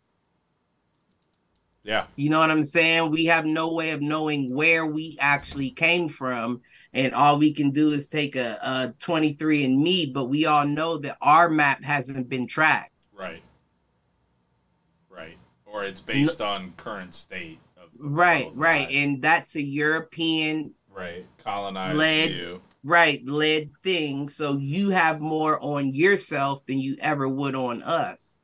[1.85, 3.11] Yeah You know what I'm saying?
[3.11, 6.61] We have no way of knowing where we actually came from,
[6.93, 10.13] and all we can do is take a, a 23andMe.
[10.13, 12.91] But we all know that our map hasn't been tracked.
[13.13, 13.43] right
[15.09, 21.27] right or it's based on current state of Right, right, and that's a European right
[21.39, 22.31] colonized Lead.
[22.31, 27.83] view right led thing so you have more on yourself than you ever would on
[27.83, 28.37] us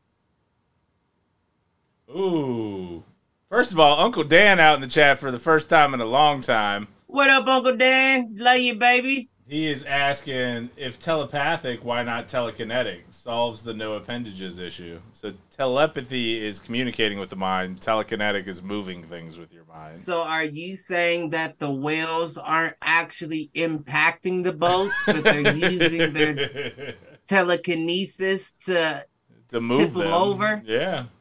[2.09, 3.05] ooh
[3.51, 6.05] first of all uncle dan out in the chat for the first time in a
[6.07, 12.05] long time what up uncle dan love you baby He is asking if telepathic, why
[12.05, 13.01] not telekinetic?
[13.11, 15.01] Solves the no appendages issue.
[15.11, 17.81] So telepathy is communicating with the mind.
[17.81, 19.99] Telekinetic is moving things with your mind.
[19.99, 26.13] so are you saying that the whales aren't actually impacting the boats but they're using
[26.13, 26.95] their
[27.27, 29.05] telekinesis to
[29.49, 30.63] to move them them over?
[30.65, 31.20] Yeah, that's what it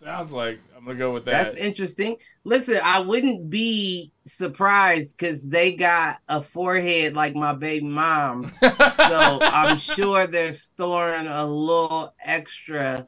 [0.00, 0.58] sounds like.
[0.76, 1.44] I'm gonna go with that.
[1.52, 7.84] that's interesting listen i wouldn't be surprised because they got a forehead like my baby
[7.84, 8.70] mom so
[9.42, 13.06] I'm sure they're storing a little extra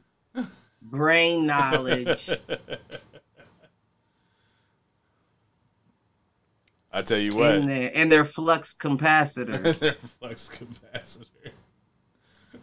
[0.82, 2.28] brain knowledge.
[6.94, 9.78] I tell you what, and their flux capacitors.
[9.80, 11.52] their flux capacitor.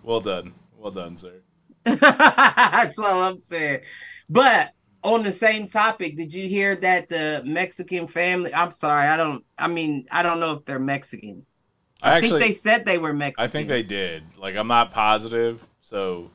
[0.04, 1.42] Well done, well done, sir.
[2.00, 3.82] That's all I'm saying.
[4.30, 8.54] But on the same topic, did you hear that the Mexican family?
[8.54, 9.44] I'm sorry, I don't.
[9.58, 11.46] I mean, I don't know if they're Mexican.
[12.02, 13.44] I, I actually, think they said they were Mexican.
[13.44, 14.24] I think they did.
[14.38, 15.66] Like, I'm not positive.
[15.82, 16.32] So,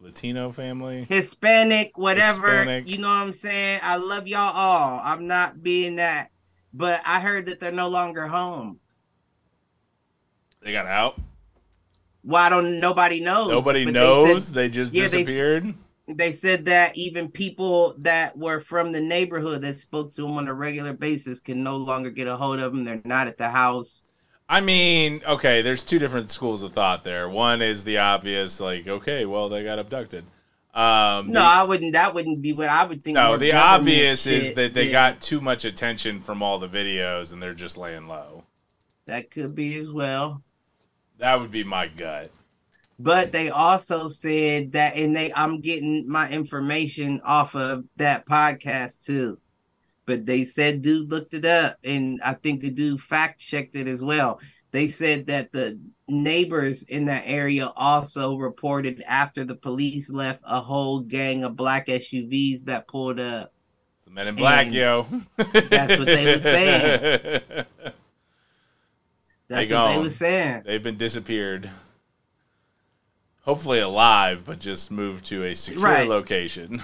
[0.00, 1.06] Latino family.
[1.08, 2.48] Hispanic, whatever.
[2.48, 2.90] Hispanic.
[2.90, 3.80] You know what I'm saying?
[3.82, 5.00] I love y'all all.
[5.04, 6.30] I'm not being that,
[6.74, 8.80] but I heard that they're no longer home.
[10.60, 11.20] They got out.
[12.22, 13.48] Why don't nobody knows?
[13.48, 14.46] Nobody But they knows.
[14.46, 15.74] said- They, just Yeah, disappeared.
[16.08, 20.48] they said that even people that were from the neighborhood that spoke to them on
[20.48, 22.84] a regular basis can no longer get a hold of them.
[22.84, 24.02] They're not at the house.
[24.48, 27.28] I mean, okay, there's two different schools of thought there.
[27.28, 30.24] One is the obvious, like, okay, well, they got abducted.
[30.74, 31.92] Um, No, the, I wouldn't.
[31.94, 33.14] That wouldn't be what I would think.
[33.14, 34.56] no, the obvious is shit.
[34.56, 38.08] that they Yeah, got too much attention from all the videos and they're just laying
[38.08, 38.44] low.
[39.06, 40.42] that could be as well.
[41.22, 42.32] That would be my gut.
[42.98, 49.04] But they also said that, and they I'm getting my information off of that podcast
[49.04, 49.38] too.
[50.04, 53.86] But they said dude looked it up, and I think the dude fact checked it
[53.86, 54.40] as well.
[54.72, 60.60] They said that the neighbors in that area also reported after the police left a
[60.60, 63.52] whole gang of black SUVs that pulled up.
[63.98, 65.06] It's the Men in Black, And yo.
[65.36, 67.64] that's what they were saying.
[69.52, 70.02] That's They what they gone.
[70.04, 70.62] were saying.
[70.66, 71.70] They've been disappeared.
[73.42, 76.08] Hopefully alive, but just moved to a secure Right.
[76.08, 76.80] location.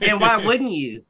[0.00, 1.04] and why wouldn't you?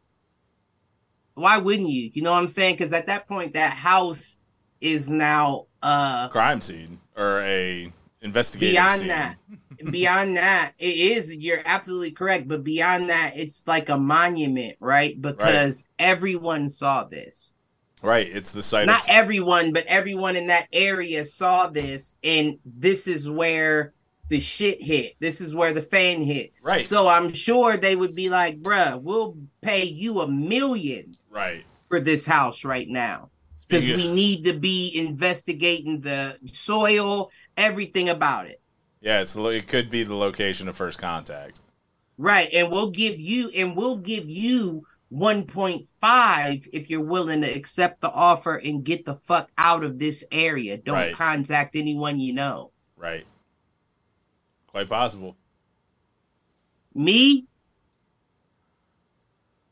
[1.35, 2.11] Why wouldn't you?
[2.15, 2.75] You know what I'm saying?
[2.75, 4.39] Because at that point, that house
[4.81, 7.93] is now a crime scene or a
[8.23, 9.09] investigative beyond scene.
[9.09, 9.37] that.
[9.93, 11.37] beyond that, it is.
[11.37, 12.49] You're absolutely correct.
[12.49, 15.21] But beyond that, it's like a monument, right?
[15.21, 17.53] Because everyone saw this.
[18.03, 22.59] Right, it's the site Not of everyone, but everyone in that area saw this, and
[22.65, 23.93] this is where
[24.29, 25.17] the shit hit.
[25.19, 26.53] This is where the fan hit.
[26.63, 31.65] right, So I'm sure they would be like, bruh, we'll pay you a million right.
[31.89, 33.31] for this house right now.
[33.67, 38.63] Because we need to be investigating the soil, everything about it.
[39.03, 41.61] yeah, it's it could be the location of first contact.
[42.17, 42.49] Right.
[42.55, 48.11] And we'll give you and we'll give you 1.5 if you're willing to accept the
[48.11, 50.77] offer and get the fuck out of this area.
[50.77, 51.15] Don't Right.
[51.15, 52.73] contact anyone you know.
[52.97, 53.27] Right,
[54.67, 55.37] quite possible.
[56.95, 57.47] Me,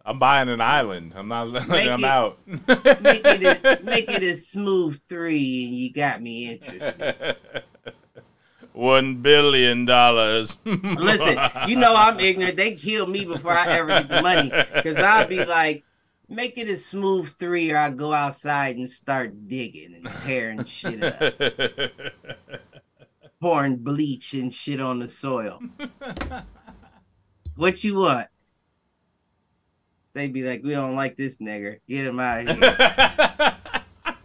[0.04, 1.14] I'm buying an island.
[1.16, 1.50] I'm not.
[1.68, 2.38] Make I'm it- out.
[2.46, 2.60] make
[3.24, 7.36] it a, make it a smooth three and you got me interested.
[8.76, 10.58] One billion dollars.
[10.66, 12.58] Listen, you know I'm ignorant.
[12.58, 14.50] They kill me before I ever get the money.
[14.82, 15.82] Cause I'll be like,
[16.28, 21.02] make it a smooth three, or I go outside and start digging and tearing shit
[21.02, 21.40] up,
[23.40, 25.58] pouring bleach and shit on the soil.
[27.54, 28.28] What you want?
[30.12, 31.78] They'd be like, we don't like this nigger.
[31.88, 33.56] Get him out of here.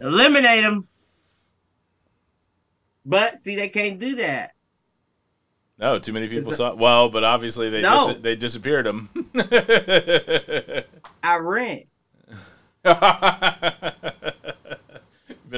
[0.02, 0.88] Eliminate him.
[3.04, 4.52] But see, they can't do that.
[5.78, 6.74] no, too many people saw.
[6.74, 8.08] Well, but obviously they No.
[8.12, 9.08] dis- they disappeared them.
[11.22, 11.86] I rent.
[12.84, 12.96] Better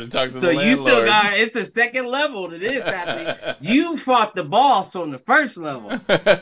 [0.09, 0.40] talk to.
[0.40, 3.35] So the you still got it's a second level to this happening.
[3.61, 5.90] You fought the boss on the first level.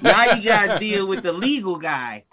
[0.00, 2.24] Now you gotta deal with the legal guy.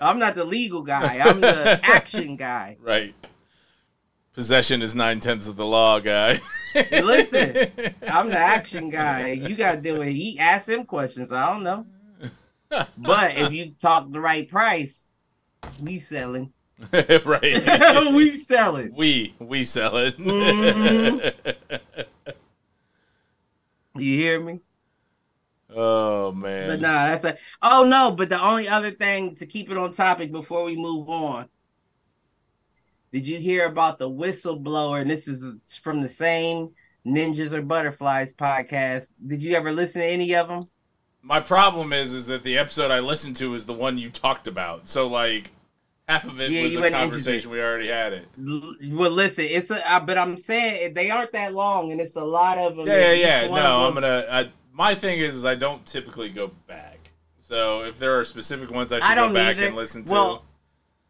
[0.00, 2.76] I'm not the legal guy, I'm the action guy.
[2.80, 3.14] right.
[4.34, 6.40] Possession is nine tenths of the law, guy.
[6.90, 7.70] Listen,
[8.08, 9.32] I'm the action guy.
[9.32, 10.12] You gotta deal with it.
[10.12, 11.30] He asked him questions.
[11.30, 11.86] I don't know.
[12.96, 15.10] But if you talk the right price,
[15.80, 16.50] we selling.
[16.92, 18.12] right.
[18.14, 18.94] we selling.
[18.94, 20.16] we we sell it.
[20.16, 21.32] Mhm.
[23.94, 24.60] You hear me?
[25.74, 26.68] oh man.
[26.68, 29.92] But nah, that's a oh no, but the only other thing to keep it on
[29.92, 31.48] topic before we move on.
[33.12, 35.00] Did you hear about the whistleblower?
[35.00, 36.70] And this is from the same
[37.06, 39.12] Ninjas or Butterflies podcast.
[39.26, 40.68] Did you ever listen to any of them?
[41.22, 44.48] My problem is is that the episode I listened to is the one you talked
[44.48, 44.88] about.
[44.88, 45.50] So like
[46.08, 48.26] half of it Yeah, was a conversation we already had it.
[48.38, 52.24] Well, listen, it's a, uh, but I'm saying they aren't that long, and it's a
[52.24, 52.86] lot of them.
[52.86, 53.48] Yeah, yeah, yeah.
[53.48, 54.26] No, I'm gonna.
[54.30, 56.98] I, my thing is, is I don't typically go back.
[57.40, 59.66] So if there are specific ones I should I go back either.
[59.66, 60.44] and listen to, Well,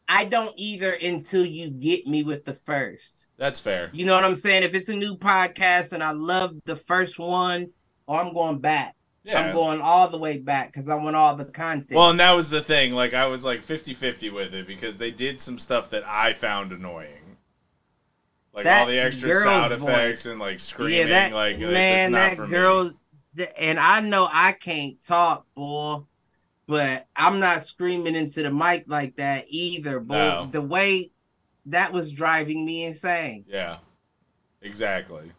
[0.08, 3.28] I don't either until you get me with the first.
[3.38, 3.90] that's fair.
[3.92, 4.62] You know what I'm saying?
[4.62, 7.68] If it's a new podcast and I love the first one,
[8.06, 8.94] or I'm going back.
[9.24, 9.40] Yeah.
[9.40, 11.92] I'm going all the way back because I want all the content.
[11.96, 12.92] well, and that was the thing.
[12.94, 16.72] Like I was like 50-50 with it because they did some stuff that I found
[16.72, 17.36] annoying.
[18.52, 20.26] Like That all the extra sound effects voice.
[20.32, 20.98] and like screaming.
[20.98, 22.92] yeah, that like it's man, not that girl,
[23.56, 26.00] and I know I can't talk, boy,
[26.66, 30.48] but I'm not screaming into the mic like that either, But No.
[30.50, 31.10] The way
[31.66, 33.44] that was driving me insane.
[33.46, 33.78] Yeah,
[34.60, 35.32] exactly.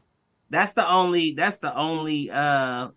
[0.49, 1.33] That's the only.
[1.33, 2.89] That's the only uh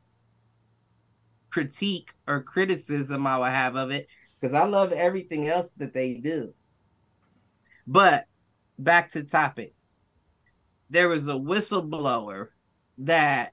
[1.51, 4.09] critique or criticism I would have of it
[4.39, 6.53] because I love everything else that they do.
[7.87, 8.27] But
[8.79, 9.73] back to topic.
[10.91, 12.49] There was a whistleblower
[12.99, 13.53] that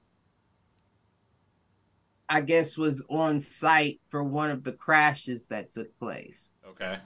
[2.28, 6.52] I guess was on site for one of the crashes that took place.
[6.66, 6.98] Okay.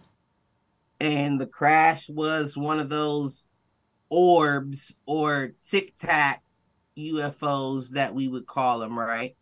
[1.00, 3.46] And the crash was one of those
[4.10, 6.42] orbs or tic tac
[6.96, 9.36] UFOs that we would call them, right?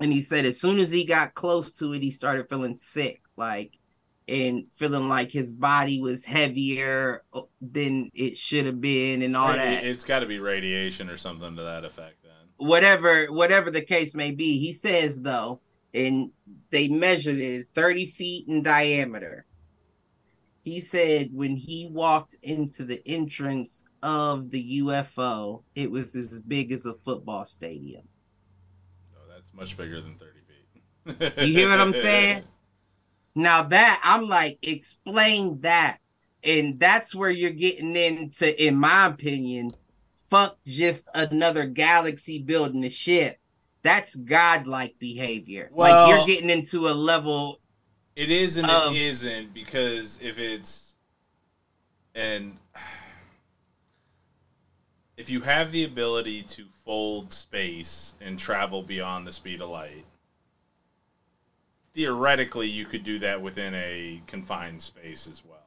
[0.00, 3.22] And he said as soon as he got close to it, he started feeling sick,
[3.36, 3.78] like,
[4.26, 9.50] and feeling like his body was heavier uh, than it should have been, and all
[9.50, 9.84] Radi- that.
[9.84, 12.21] It's got to be radiation or something to that effect.
[12.62, 15.60] Whatever whatever the case may be he says though
[15.92, 16.30] and
[16.70, 19.44] they measured it 30 feet in diameter
[20.62, 26.70] he said when he walked into the entrance of the ufo it was as big
[26.70, 28.02] as a football stadium
[29.16, 31.46] Oh, that's much bigger than thirty feet.
[31.46, 32.44] You hear what I'm saying?
[33.34, 35.98] now that i'm like explain that
[36.44, 39.72] and that's where you're getting into in my opinion
[40.32, 43.38] fuck just another galaxy building a ship
[43.82, 47.60] that's godlike behavior like you're getting into a level
[48.16, 50.96] It is and Um, it isn't because if it's
[52.14, 52.56] and
[55.18, 60.06] if you have the ability to fold space and travel beyond the speed of light,
[61.92, 65.61] theoretically you could do that within a confined space as well.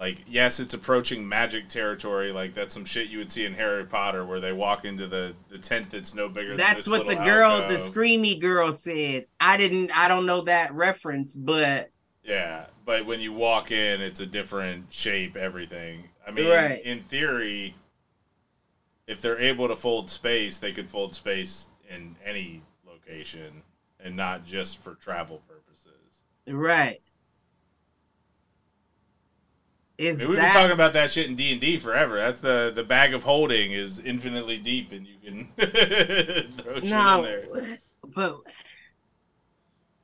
[0.00, 2.32] Like, yes, it's approaching magic territory.
[2.32, 5.34] Like that's some shit you would see in Harry Potter, where they walk into the,
[5.50, 6.48] the tent that's no bigger.
[6.50, 10.72] than that's what the girl the screamy girl said i didn't i don't know that
[10.72, 11.90] reference but
[12.24, 16.04] Yeah, but when you walk in, it's a different shape, everything.
[16.26, 16.80] I mean, Right.
[16.82, 17.74] in theory,
[19.06, 23.62] if they're able to fold space, they could fold space in any location
[24.02, 26.22] and not just for travel purposes.
[26.46, 27.00] right
[30.00, 32.16] is I mean, we've that been talking about that shit in D and D forever.
[32.16, 36.90] That's the the bag of holding is infinitely deep, and you can throw shit in
[36.90, 37.78] no there.
[38.14, 38.40] but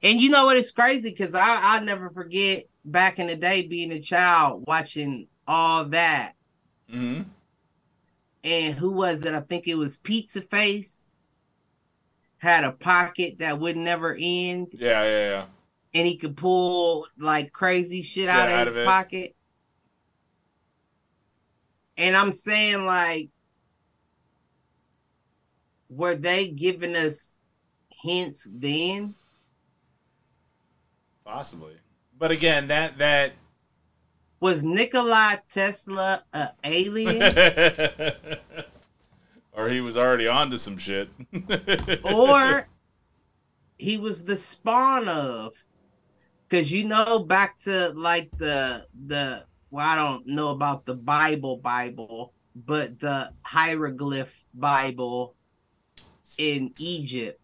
[0.02, 0.56] and you know what?
[0.56, 5.26] It's crazy because i i never forget back in the day being a child watching
[5.48, 6.34] all that.
[6.90, 7.22] Hmm
[8.46, 9.34] and who was it?
[9.34, 11.10] I think it was pizza face.
[12.38, 14.68] Had a pocket that would never end.
[14.72, 15.44] Yeah, yeah, yeah.
[15.94, 19.35] and he could pull like crazy shit Yeah, out of out his of pocket
[21.96, 23.30] and i'm saying like
[25.88, 27.36] were they giving us
[28.02, 29.14] hints then?
[31.24, 31.74] Possibly,
[32.18, 33.32] but again, that that
[34.40, 37.32] was Nikolai Tesla a alien?
[39.52, 41.08] Or he was already onto some shit.
[42.04, 42.68] or
[43.78, 45.54] he was the spawn of.
[46.46, 51.56] Because you know back to like the the well I don't know about the Bible
[51.56, 55.34] Bible but the hieroglyph Bible
[56.38, 57.40] in Egypt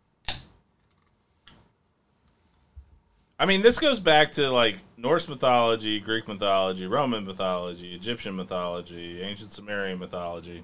[3.42, 9.20] I mean, this goes back to like Norse mythology, Greek mythology, Roman mythology, Egyptian mythology,
[9.20, 10.62] ancient Sumerian mythology.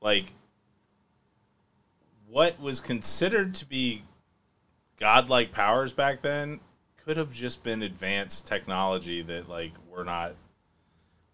[0.00, 0.32] Like,
[2.26, 4.02] what was considered to be
[4.98, 6.58] godlike powers back then
[7.04, 10.34] could have just been advanced technology that like we're not,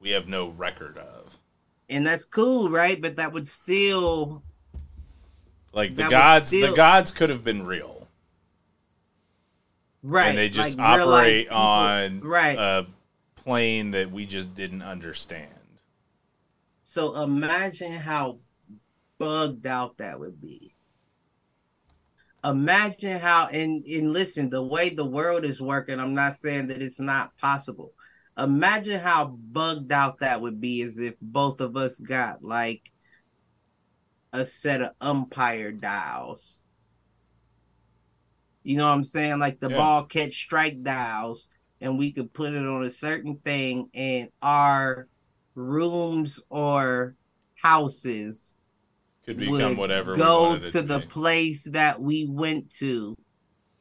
[0.01, 1.39] we have no record of.
[1.89, 4.43] and that's cool right but that would still
[5.73, 8.07] Like the gods, the gods could have been real.
[10.03, 12.87] right and they just like operate on right a
[13.37, 15.49] plane that we just didn't understand.
[16.83, 18.39] So imagine how
[19.19, 20.75] bugged out that would be.
[22.45, 26.80] Imagine how and and listen, the way the world is working, I'm not saying that
[26.80, 27.93] it's not possible.
[28.39, 32.93] Imagine how bugged out that would be as if both of us got like
[34.32, 36.62] a set of umpire dials.
[38.62, 39.41] You know what I'm saying?
[39.41, 39.76] Like the Yeah.
[39.78, 41.49] ball catch strike dials,
[41.80, 45.09] and we could put it on a certain thing, and our
[45.57, 47.16] rooms or
[47.57, 48.58] houses
[49.29, 50.12] Could become whatever.
[50.12, 53.14] we go wanted it to the place that we went to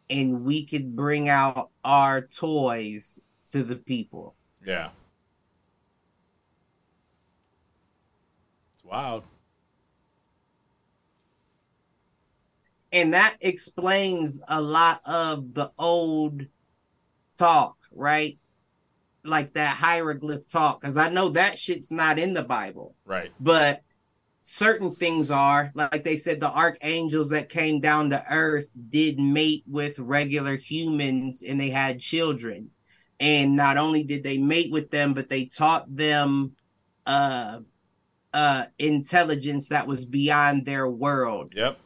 [0.09, 3.21] and we could bring out our toys
[3.51, 4.35] to the people
[4.65, 4.89] yeah.
[8.75, 9.23] It's wild.
[12.91, 16.45] and that explains a lot of the old
[17.37, 18.37] talk, right?
[19.23, 23.31] Like that hieroglyph talk, because I know that shit's not in the Bible, Right.
[23.39, 23.81] but
[24.47, 25.71] certain things are.
[25.75, 31.43] Like they said, the archangels that came down to earth did mate with regular humans
[31.45, 32.69] and they had children.
[33.19, 36.53] And not only did they mate with them, but they taught them
[37.05, 37.59] uh
[38.33, 41.79] uh intelligence that was beyond their world Yep.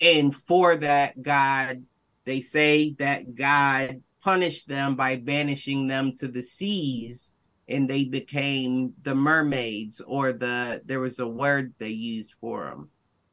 [0.00, 1.82] and for that god
[2.24, 7.32] they say that god punished them by banishing them to the seas
[7.70, 12.90] and they became the mermaids or the there was a word they used for them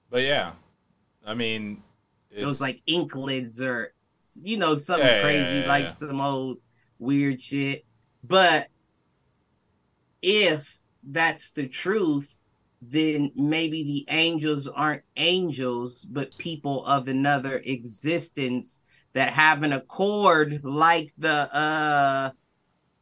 [0.09, 0.53] But yeah,
[1.25, 1.83] I mean,
[2.31, 3.93] it was it's- like inklings or
[4.41, 5.91] you know something Yeah, crazy yeah, like yeah.
[5.91, 6.57] some old
[6.99, 7.85] weird shit
[8.23, 8.67] but
[10.21, 12.35] if that's the truth
[12.81, 18.81] then maybe the angels aren't angels but people of another existence
[19.13, 22.29] that have an accord like the uh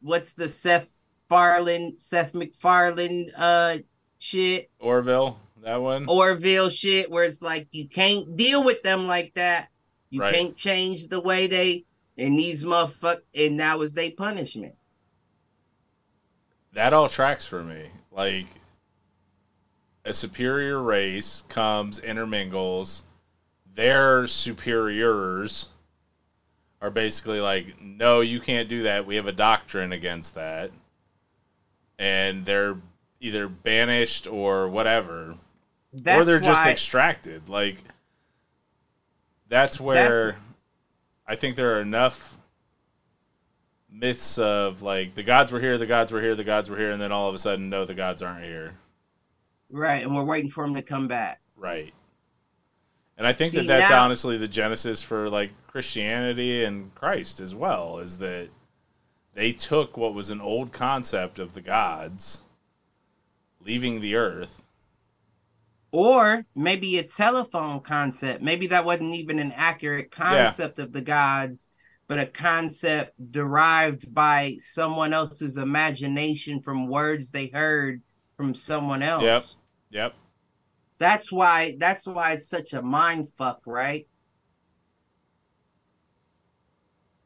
[0.00, 0.95] what's the Seth
[1.28, 3.78] Farland Seth MacFarlane uh
[4.18, 5.38] shit Orville.
[5.62, 6.06] That one.
[6.08, 9.68] Orville shit where it's like you can't deal with them like that.
[10.10, 10.34] You Right.
[10.34, 11.84] can't change the way they
[12.16, 14.74] and these motherfuck and that was their punishment.
[16.72, 17.90] that all tracks for me.
[18.12, 18.46] Like
[20.04, 23.02] a superior race comes, intermingles,
[23.74, 25.70] their superiors
[26.80, 29.06] are basically like, no, you can't do that.
[29.06, 30.70] We have a doctrine against that.
[31.98, 32.76] And they're
[33.20, 35.36] either banished or whatever.
[35.92, 37.48] That's or they're just extracted.
[37.48, 37.76] Like
[39.48, 40.38] that's where
[41.26, 42.36] I think there are enough
[43.90, 46.90] myths of like the gods were here, the gods were here, the gods were here,
[46.90, 48.74] and then all of a sudden, no, the gods aren't here.
[49.70, 51.40] right, and we're waiting for them to come back.
[51.56, 51.92] Right.
[53.18, 57.40] And I think See, that that's now- honestly the genesis for like Christianity and Christ
[57.40, 58.48] as well, is that
[59.36, 62.42] they took what was an old concept of the gods
[63.60, 64.62] leaving the earth.
[65.92, 68.42] Or maybe a telephone concept.
[68.42, 71.68] Maybe that wasn't even an accurate concept of the gods,
[72.08, 78.00] but a concept derived by someone else's imagination from words they heard
[78.38, 79.22] from someone else.
[79.22, 79.42] Yep.
[79.90, 80.14] Yep.
[80.98, 84.06] That's why that's why it's such a mind fuck, right?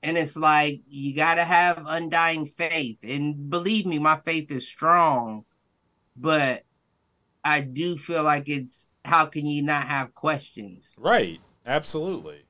[0.03, 2.98] And it's like you gotta have undying faith.
[3.03, 5.44] And believe me, my faith is strong,
[6.16, 6.64] but
[7.44, 10.94] I do feel like it's how can you not have questions?
[10.98, 11.40] Right.
[11.66, 12.46] Absolutely.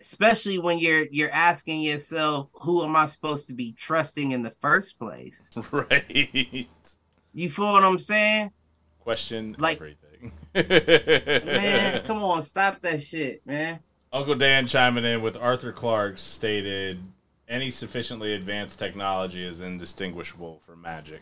[0.00, 4.50] Especially when you're you're asking yourself, who am I supposed to be trusting in the
[4.60, 5.50] first place?
[5.72, 6.68] Right.
[7.32, 8.52] You feel what I'm saying?
[9.00, 10.32] Question Like- everything.
[10.54, 13.80] Man, come on, stop that shit, man.
[14.14, 17.02] Uncle Dan chiming in with Arthur Clarke stated
[17.48, 21.20] any sufficiently advanced technology is indistinguishable from magic.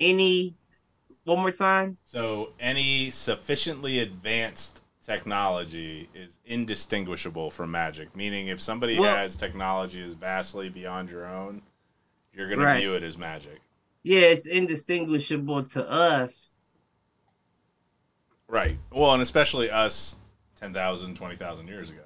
[0.00, 0.54] Any
[1.24, 1.98] one more time?
[2.06, 8.16] So any sufficiently advanced technology is indistinguishable from magic.
[8.16, 11.60] Meaning, if somebody Well- has technology is vastly beyond your own,
[12.32, 12.74] you're going Right.
[12.76, 13.60] to view it as magic.
[14.04, 16.50] Yeah, it's indistinguishable to us.
[18.48, 18.78] Right.
[18.90, 20.16] Well, and especially us
[20.56, 22.02] 10,000, 20,000 years ago.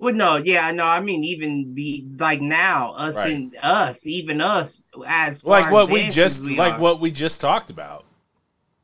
[0.00, 3.32] Well, no, yeah, no, I mean even be like now, us Right.
[3.32, 6.80] and us, even us as like what we just we like are.
[6.80, 8.04] what we just talked about.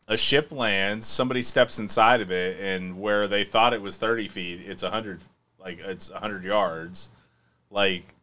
[0.08, 4.28] A ship lands, somebody steps inside of it, and where they thought it was 30
[4.28, 5.22] feet, it's 100,
[5.58, 7.10] like it's 100 yards.
[7.70, 8.14] Like,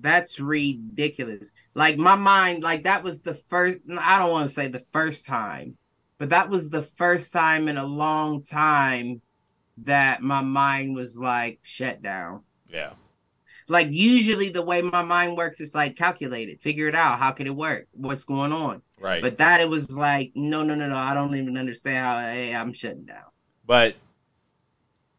[0.00, 1.50] That's ridiculous.
[1.74, 3.78] Like my mind, like that was the first.
[3.98, 5.76] I don't want to say the first time,
[6.22, 9.20] but that was the first time in a long time
[9.78, 12.42] that my mind was like shut down.
[12.68, 12.92] yeah.
[13.66, 17.18] Like usually the way my mind works is like calculate it, figure it out.
[17.18, 17.88] How can it work?
[17.90, 18.82] What's going on?
[19.00, 19.20] Right.
[19.20, 20.94] But that it was like no, no, no, no.
[20.96, 22.18] I don't even understand how.
[22.20, 23.24] Hey, I'm shutting down.
[23.66, 23.96] but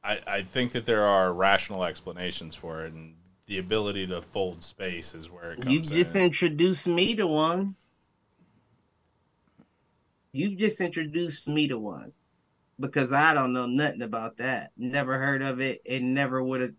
[0.05, 3.15] I, I think that there are rational explanations for it, and
[3.47, 6.23] the ability to fold space is where it comes You just in.
[6.23, 7.75] introduced me to one.
[10.33, 12.11] You just introduced me to one
[12.79, 14.71] because I don't know nothing about that.
[14.75, 16.73] Never heard of it and never would have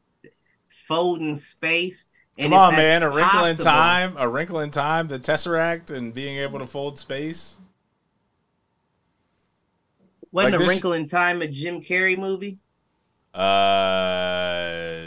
[0.68, 2.08] folding space.
[2.36, 3.04] And Come on, man!
[3.04, 6.98] A wrinkle in time, a wrinkle in time, the tesseract, and being able to fold
[6.98, 7.60] space.
[10.32, 12.58] Wasn't like a this- Wrinkle in Time a Jim Carrey movie?
[13.32, 14.98] Uh,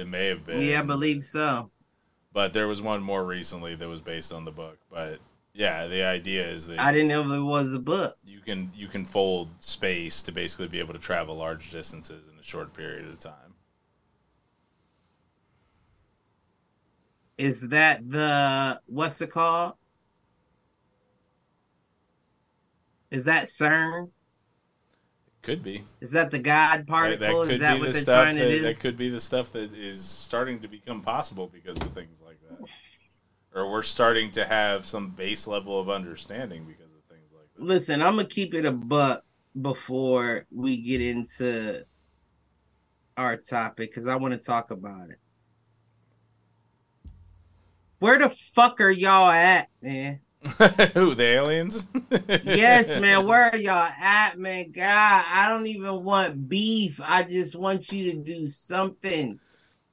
[0.00, 0.60] it may have been.
[0.60, 1.70] Yeah, I believe so.
[2.32, 4.78] But there was one more recently that was based on the book.
[4.90, 5.20] But
[5.54, 8.18] Yeah, the idea is that I didn't know if it was a book.
[8.24, 12.38] you can you can fold space to basically be able to travel large distances in
[12.38, 13.54] a short period of time.
[17.38, 19.74] Is that the what's it called?
[23.10, 24.10] Is that CERN?
[25.42, 25.84] Could be.
[26.00, 27.44] Is that the God That, particle?
[27.44, 28.62] that could is that what the they're stuff trying to that, do?
[28.62, 32.23] that could be the stuff that is starting to become possible because of things like
[32.23, 32.23] that.
[33.54, 37.62] Or we're starting to have some base level of understanding because of things like that.
[37.62, 39.24] Listen, I'm gonna keep it a buck
[39.60, 41.84] before we get into
[43.16, 45.18] our topic because I want to talk about it.
[48.00, 50.20] Where the fuck are y'all at, man?
[50.94, 51.86] Who, the aliens?
[52.44, 53.26] Yes, man.
[53.26, 54.72] Where are y'all at, man?
[54.72, 57.00] God, I don't even want beef.
[57.02, 59.38] I just want you to do something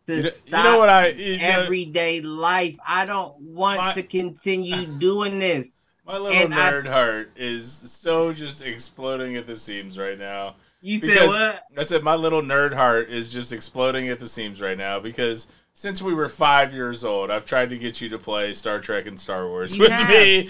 [0.05, 2.77] to You know, stop you know what I you know, everyday life.
[2.87, 5.79] I don't want My- to continue doing this.
[6.05, 10.55] my little and I- nerd heart is so just exploding at the seams right now.
[10.81, 11.63] You said what?
[11.77, 15.47] I said my little nerd heart is just exploding at the seams right now because
[15.73, 19.05] since we were five years old, I've tried to get you to play Star Trek
[19.05, 20.09] and Star Wars You with have.
[20.09, 20.49] me.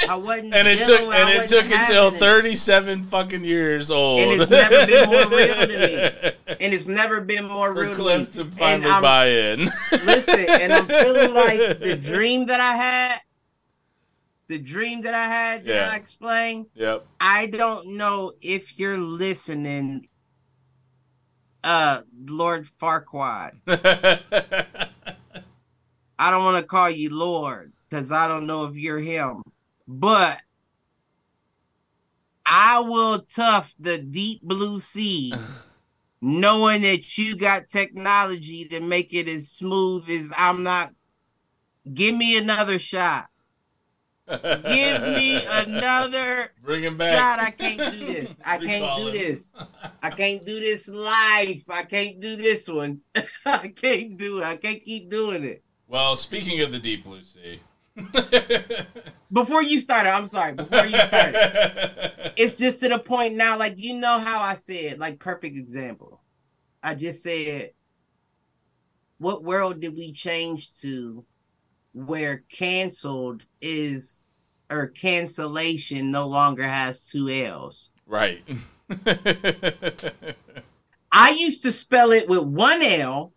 [0.08, 0.54] I wasn't.
[0.54, 4.20] and it took and it took until thirty-seven fucking years old.
[4.20, 6.32] And it's never been more real to me.
[6.60, 7.96] And it's never been more real to.
[7.96, 9.60] Cliff to And finally buy in.
[10.04, 13.20] listen, and I'm feeling like the dream that I had,
[14.48, 15.90] the dream that I had that Yeah.
[15.92, 16.66] I explained.
[16.74, 17.06] yep.
[17.20, 20.08] I don't know if you're listening,
[21.62, 23.52] uh, Lord Farquaad.
[26.20, 29.42] I don't want to call you Lord because I don't know if you're him,
[29.86, 30.40] but
[32.44, 35.32] I will tough the deep blue sea,
[36.20, 40.90] knowing that you got technology to make it as smooth as I'm not.
[41.92, 43.28] Give me another shot.
[44.28, 47.16] Give me another Bring him back.
[47.16, 48.40] God, I can't do this.
[48.44, 49.54] I can't do this.
[50.02, 51.64] I can't do this life.
[51.70, 53.00] I can't do this one.
[53.46, 54.44] I can't do it.
[54.44, 55.62] I can't keep doing it.
[55.86, 57.60] Well, speaking of the deep blue sea.
[59.32, 60.52] Before you started, I'm sorry.
[60.54, 63.58] Before you started, it's just to the point now.
[63.58, 66.22] Like you know how I said, like perfect example.
[66.82, 67.72] I just said,
[69.18, 71.24] what world did we change to,
[71.92, 74.22] where canceled is,
[74.70, 77.90] or cancellation no longer has two L's.
[78.06, 78.42] right.
[81.10, 83.32] I used to spell it with one L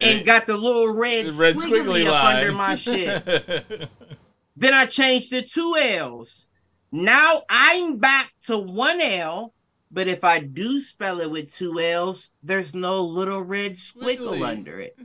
[0.00, 2.36] and got the little red, Red squiggly, squiggly up line.
[2.36, 3.24] under my shit.
[4.56, 6.48] then I changed to two L's.
[6.92, 9.54] Now I'm back to one L,
[9.90, 14.46] but if I do spell it with two L's, there's no little red squiggle Squiggly.
[14.46, 14.98] under it.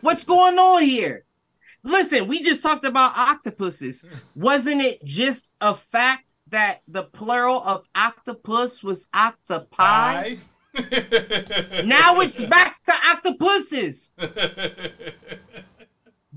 [0.00, 1.24] What's going on here?
[1.82, 4.04] Listen, we just talked about octopuses.
[4.34, 10.36] Wasn't it just a fact that the plural of octopus was octopi?
[10.74, 14.12] Now it's back to octopuses.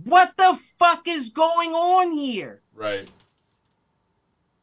[0.04, 2.62] What the fuck is going on here?
[2.74, 3.08] right.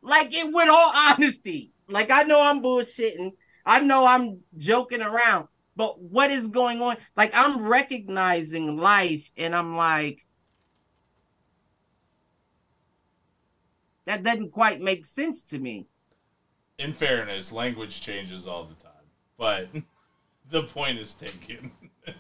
[0.03, 1.73] Like, it with all honesty.
[1.89, 3.33] Like, I know I'm bullshitting.
[3.67, 5.49] I know I'm joking around.
[5.77, 6.97] But what is going on?
[7.17, 10.27] Like, I'm recognizing life and I'm like,
[14.07, 15.87] that doesn't quite make sense to me.
[16.79, 18.90] In fairness, language changes all the time,
[19.41, 19.69] but
[20.51, 21.73] the point is taken.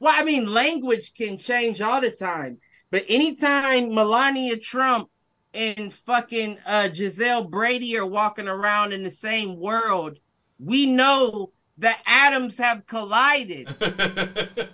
[0.00, 2.58] Well, I mean, language can change all the time,
[2.92, 5.10] but anytime Melania Trump
[5.52, 10.18] and fucking uh, Gisele Brady are walking around in the same world,
[10.60, 13.74] we know the atoms have collided.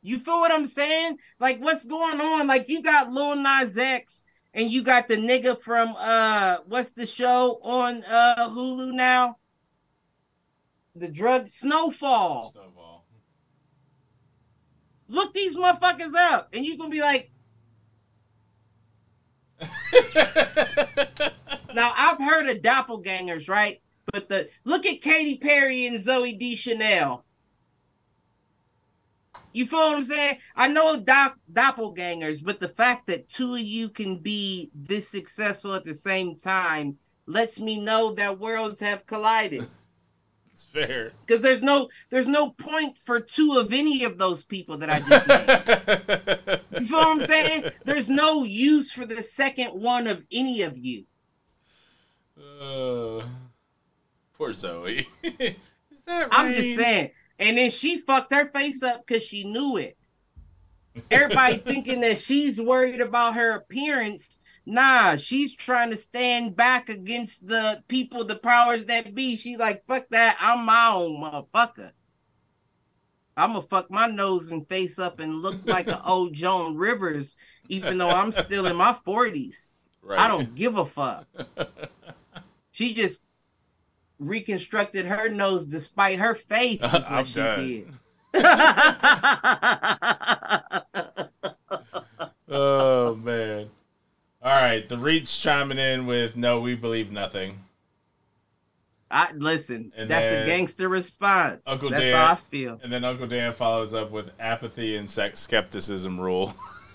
[0.00, 1.18] You feel what I'm saying?
[1.38, 2.46] Like, what's going on?
[2.46, 4.24] Like, you got Lil Nas X
[4.54, 9.37] and you got the nigga from uh, what's the show on uh Hulu now?
[10.98, 12.50] The drug Snowfall.
[12.52, 13.06] Snowball.
[15.06, 17.30] look these motherfuckers up, and you gonna be like,
[21.74, 23.80] now I've heard of doppelgangers, right?
[24.12, 27.24] But the look at Katy Perry and Zooey Deschanel.
[29.52, 30.38] You feel what I'm saying?
[30.56, 35.74] I know doc- doppelgangers, but the fact that two of you can be this successful
[35.74, 39.66] at the same time lets me know that worlds have collided.
[40.72, 41.12] Fair.
[41.26, 45.00] Because there's no there's no point for two of any of those people that I
[45.00, 46.60] just named.
[46.80, 47.70] You feel what I'm saying?
[47.84, 51.04] There's no use for the second one of any of you.
[52.38, 53.24] Uh,
[54.34, 55.06] poor Zooey.
[55.22, 56.54] Is that I'm rain?
[56.54, 57.10] just saying.
[57.38, 59.96] And then she fucked her face up because she knew it.
[61.10, 64.38] Everybody thinking that she's worried about her appearance.
[64.70, 69.34] Nah, she's trying to stand back against the people, the powers that be.
[69.34, 70.36] She's like, fuck that.
[70.38, 71.92] I'm my own motherfucker.
[73.34, 77.38] I'm gonna fuck my nose and face up and look like an old Joan Rivers,
[77.70, 79.70] even though I'm still in my 40s.
[80.02, 80.20] Right.
[80.20, 81.26] I don't give a fuck.
[82.70, 83.24] She just
[84.20, 86.84] reconstructed her nose despite her face.
[86.84, 87.58] Is what I'm she done.
[87.58, 87.92] did.
[92.48, 93.70] Oh man.
[94.40, 97.64] All right, the Reach chiming in with no, we believe nothing.
[99.10, 99.92] I listen.
[99.96, 101.62] And that's a gangster response.
[101.66, 102.78] Uncle that's Dan- how I feel.
[102.82, 106.52] And then Uncle Dan follows up with apathy and sex skepticism rule.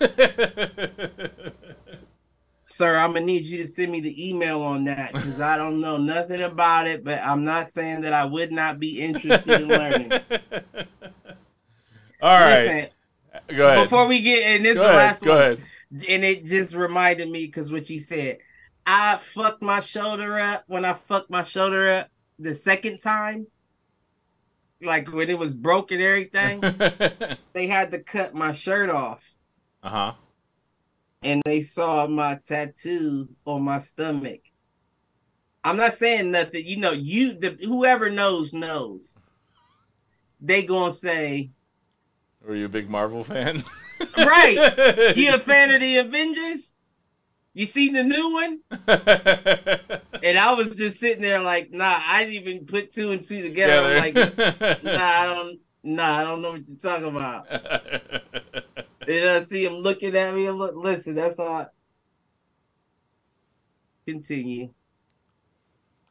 [2.66, 5.80] Sir, I'm gonna need you to send me the email on that because I don't
[5.80, 9.68] know nothing about it, but I'm not saying that I would not be interested in
[9.68, 10.10] learning.
[12.22, 12.88] All right, Listen,
[13.56, 13.84] go ahead.
[13.84, 14.96] before we get and this is go the ahead.
[14.98, 15.40] last Go one.
[15.40, 15.62] ahead.
[15.94, 18.38] And it just reminded me because what you said.
[18.86, 23.46] I fucked my shoulder up when I fucked my shoulder up the second time.
[24.82, 26.60] Like when it was broken, everything.
[27.52, 29.24] they had to cut my shirt off,
[29.82, 30.12] uh huh.
[31.22, 34.40] and they saw my tattoo on my stomach.
[35.62, 36.66] I'm not saying nothing.
[36.66, 39.18] You know, you the whoever knows knows.
[40.40, 41.50] They gonna say,
[42.46, 43.64] Were you a big Marvel fan?
[44.16, 45.14] right?
[45.16, 46.72] You a fan of the Avengers?
[47.52, 48.60] You seen the new one?
[50.24, 53.42] And I was just sitting there like, nah, I didn't even put two and two
[53.42, 53.96] together.
[53.96, 57.46] Like, nah, I don't, nah, I don't know what you're talking about.
[59.06, 61.48] And I see him looking at me and look, listen, that's all.
[61.48, 61.66] I...
[64.06, 64.70] Continue.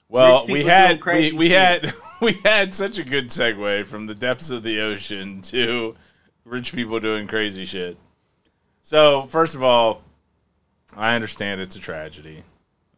[0.10, 1.92] well, we had we, we had
[2.22, 5.96] we had such a good segue from the depths of the ocean to
[6.46, 7.98] rich people doing crazy shit.
[8.82, 10.04] So, first of all,
[10.96, 12.44] I understand it's a tragedy.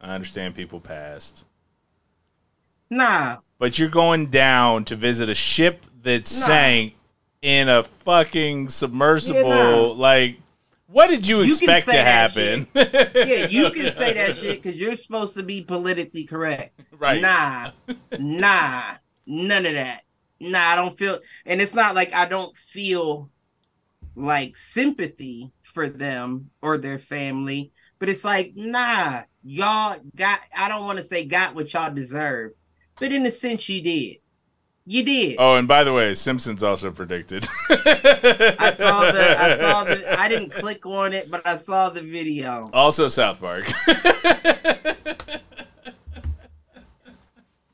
[0.02, 1.46] I understand people passed.
[2.90, 6.22] Nah, But you're going down to visit a ship that Nah.
[6.24, 6.96] sank
[7.42, 9.40] in a fucking submersible.
[9.50, 9.82] Yeah, nah.
[9.94, 10.38] Like,
[10.88, 12.68] what did you You expect to happen?
[12.76, 16.80] yeah, you can say that shit because you're supposed to be politically correct.
[16.92, 17.22] Right.
[17.22, 17.72] Nah,
[18.20, 18.84] nah,
[19.26, 20.02] none of that.
[20.40, 23.30] Nah, I don't feel, and it's not like I don't feel
[24.16, 30.86] like sympathy for them or their family, but it's like, nah, y'all got, I don't
[30.86, 32.52] want to say got what y'all deserve,
[33.00, 34.18] but in a sense, you did.
[34.88, 35.38] You did.
[35.40, 37.48] Oh, and by the way, Simpsons also predicted.
[37.70, 42.02] I saw the, I saw the, I didn't click on it, but I saw the
[42.02, 42.70] video.
[42.72, 43.66] Also, South Park.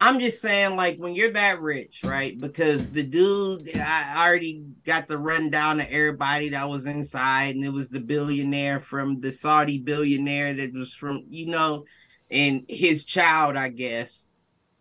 [0.02, 2.38] I'm just saying, like, when you're that rich, right?
[2.38, 7.72] Because the dude, I already got the rundown of everybody that was inside, and it
[7.72, 11.86] was the billionaire from the Saudi billionaire that was from, you know,
[12.32, 14.28] and his child, I guess.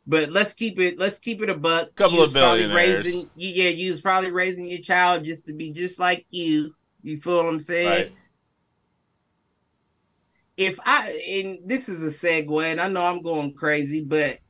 [0.07, 1.95] But let's keep it, let's keep it a buck.
[1.97, 3.05] Couple of probably billionaires.
[3.05, 6.75] Raising, yeah, you was probably raising your child just to be just like you.
[7.03, 7.89] You feel what I'm saying?
[7.89, 8.13] right.
[10.61, 14.41] If I and this is a segue, and I know I'm going crazy, but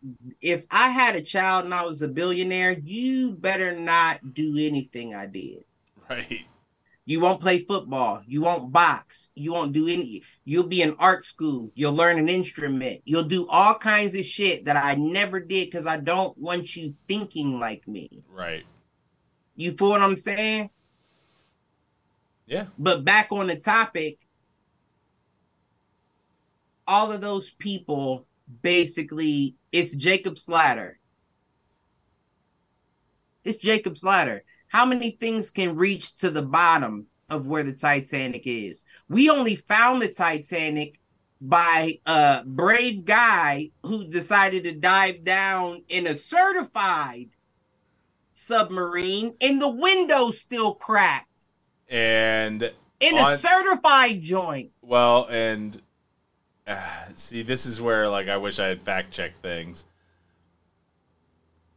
[0.40, 5.14] if I had a child and I was a billionaire, you better not do anything
[5.14, 5.62] I did.
[6.10, 6.44] Right.
[7.06, 8.22] You won't play football.
[8.26, 9.30] You won't box.
[9.36, 10.24] You won't do any.
[10.44, 11.70] You'll be in art school.
[11.74, 13.02] You'll learn an instrument.
[13.04, 16.94] You'll do all kinds of shit that I never did because I don't want you
[17.06, 18.24] thinking like me.
[18.28, 18.64] Right.
[19.54, 20.70] You feel what I'm saying?
[22.46, 22.66] Yeah.
[22.80, 24.18] But back on the topic,
[26.90, 28.26] all of those people
[28.62, 30.98] basically it's Jacob's ladder.
[33.44, 34.42] It's Jacob's ladder.
[34.68, 38.84] How many things can reach to the bottom of where the Titanic is?
[39.08, 40.98] We only found the Titanic
[41.40, 47.28] by a brave guy who decided to dive down in a certified
[48.32, 51.44] submarine and the window still cracked
[51.88, 54.72] And in On- a certified joint.
[54.82, 55.80] well, and
[57.14, 59.84] see, this is where like I wish I had fact checked things.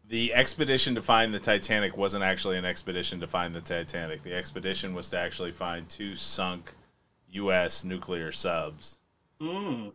[0.07, 4.21] The expedition to find the Titanic wasn't actually an expedition to find the Titanic.
[4.23, 6.71] The expedition was to actually find two sunk
[7.31, 7.83] U.S.
[7.83, 8.99] nuclear subs.
[9.41, 9.91] Mm.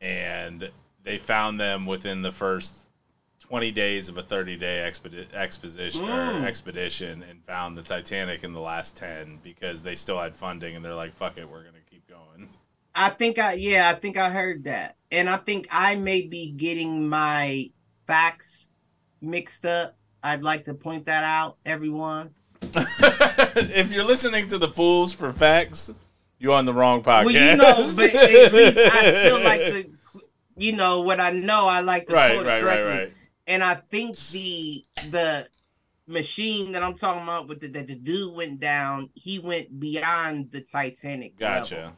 [0.00, 0.70] and
[1.02, 2.86] they found them within the first
[3.40, 6.42] 20 days of a 30 day expedi- exposition Mm.
[6.42, 10.76] or expedition and found the Titanic in the last 10 because they still had funding
[10.76, 12.48] and they're like fuck it we're going to keep going.
[12.94, 14.96] I think I yeah, I think I heard that.
[15.10, 17.70] And I think I may be getting my
[18.06, 18.68] facts
[19.20, 19.96] mixed up.
[20.22, 22.30] I'd like to point that out, everyone.
[22.62, 25.90] if you're listening to the Fools for Facts,
[26.38, 27.24] you're on the wrong podcast.
[27.24, 29.90] Well, you know, but at least I feel like the,
[30.56, 33.04] you know, what I know, I like to right, quote it right, right, correctly.
[33.04, 33.12] right.
[33.46, 35.48] And I think the the
[36.06, 40.52] machine that I'm talking about with the that the dude went down, he went beyond
[40.52, 41.38] the Titanic.
[41.38, 41.74] Gotcha.
[41.76, 41.92] level.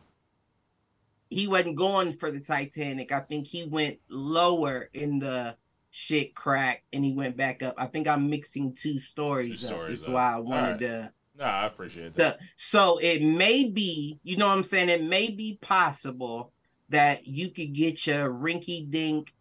[1.31, 3.13] He wasn't going for the Titanic.
[3.13, 5.57] I think he went lower in the
[5.91, 7.75] shit crack and he went back up.
[7.79, 10.13] I think I'm mixing two stories, Two stories Is up.
[10.13, 10.81] why I wanted right.
[10.81, 12.39] to No, I appreciate that.
[12.39, 14.89] the so it may be, you know what I'm saying?
[14.89, 16.53] It may be possible
[16.89, 19.35] that you could get your rinky dink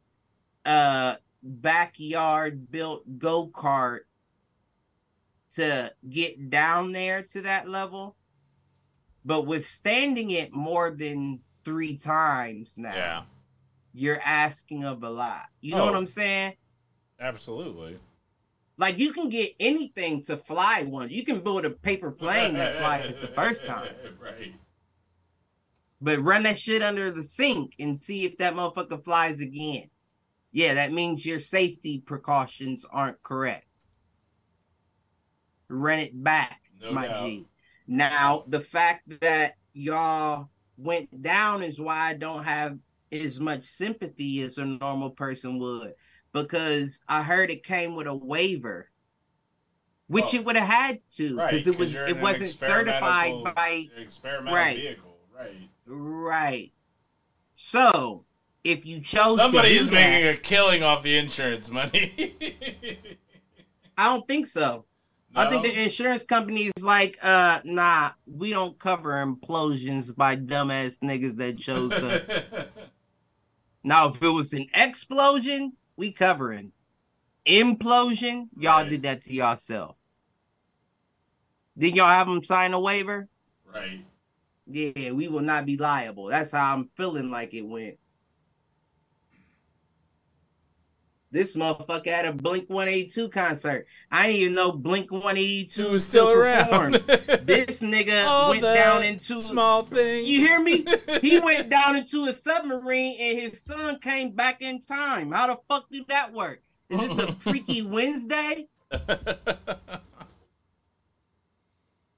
[0.66, 4.02] uh backyard built go-kart
[5.56, 8.16] to get down there to that level.
[9.26, 13.24] But withstanding it more than three times now, yeah,
[13.94, 15.46] you're asking of a lot.
[15.62, 15.98] You know what Oh.
[15.98, 16.54] I'm saying?
[17.20, 17.98] absolutely.
[18.78, 21.12] Like you can get anything to fly once.
[21.12, 23.94] You can build a paper plane that flies the first time.
[24.20, 24.54] right.
[26.02, 29.90] But run that shit under the sink and see if that motherfucker flies again.
[30.52, 33.68] Yeah, that means your safety precautions aren't correct.
[35.70, 37.26] Run it back, No my doubt.
[37.26, 37.46] G.
[37.88, 40.50] Now, the fact that y'all
[40.84, 42.78] went down is why I don't have
[43.12, 45.94] as much sympathy as a normal person would.
[46.34, 48.90] Because I heard it came with a waiver.
[50.08, 50.38] Which Oh.
[50.38, 54.76] it would have had to, Right, because it was it wasn't certified by experimental Right.
[54.76, 55.70] vehicle, right?
[55.86, 56.72] Right.
[57.56, 58.26] So,
[58.64, 62.36] if you chose Somebody is that, making a killing off the insurance money.
[63.98, 64.86] I don't think so.
[65.36, 71.00] I think the insurance company is like, uh, nah, we don't cover implosions by dumbass
[71.00, 72.68] niggas that chose to.
[73.84, 76.72] now, if it was an explosion, we covering.
[77.48, 78.90] Implosion, y'all Right.
[78.90, 79.96] did that to yourself.
[81.78, 83.28] Did y'all have them sign a waiver?
[83.74, 84.06] right.
[84.66, 86.28] Yeah, we will not be liable.
[86.28, 87.98] That's how I'm feeling like it went.
[91.34, 93.88] This motherfucker had a Blink 182 concert.
[94.12, 96.94] I didn't even know Blink 182 Who was still around?
[97.44, 100.30] This nigga All went down into small things.
[100.30, 100.86] You hear me?
[101.24, 105.32] He went down into a submarine and his son came back in time.
[105.32, 106.62] How the fuck did that work?
[106.90, 108.68] Is this a freaky Wednesday?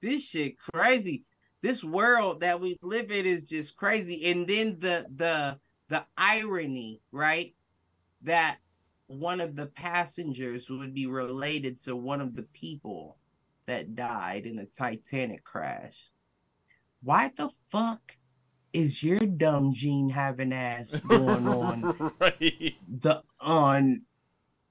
[0.02, 1.24] this shit crazy.
[1.62, 4.30] This world that we live in is just crazy.
[4.30, 5.58] And then the the
[5.88, 7.54] the irony, right?
[8.24, 8.58] That
[9.08, 13.18] one of the passengers would be related to one of the people
[13.66, 16.10] that died in the Titanic crash.
[17.04, 18.16] Why the fuck
[18.74, 22.76] is your dumb gene having ass going on right.
[23.00, 24.02] the on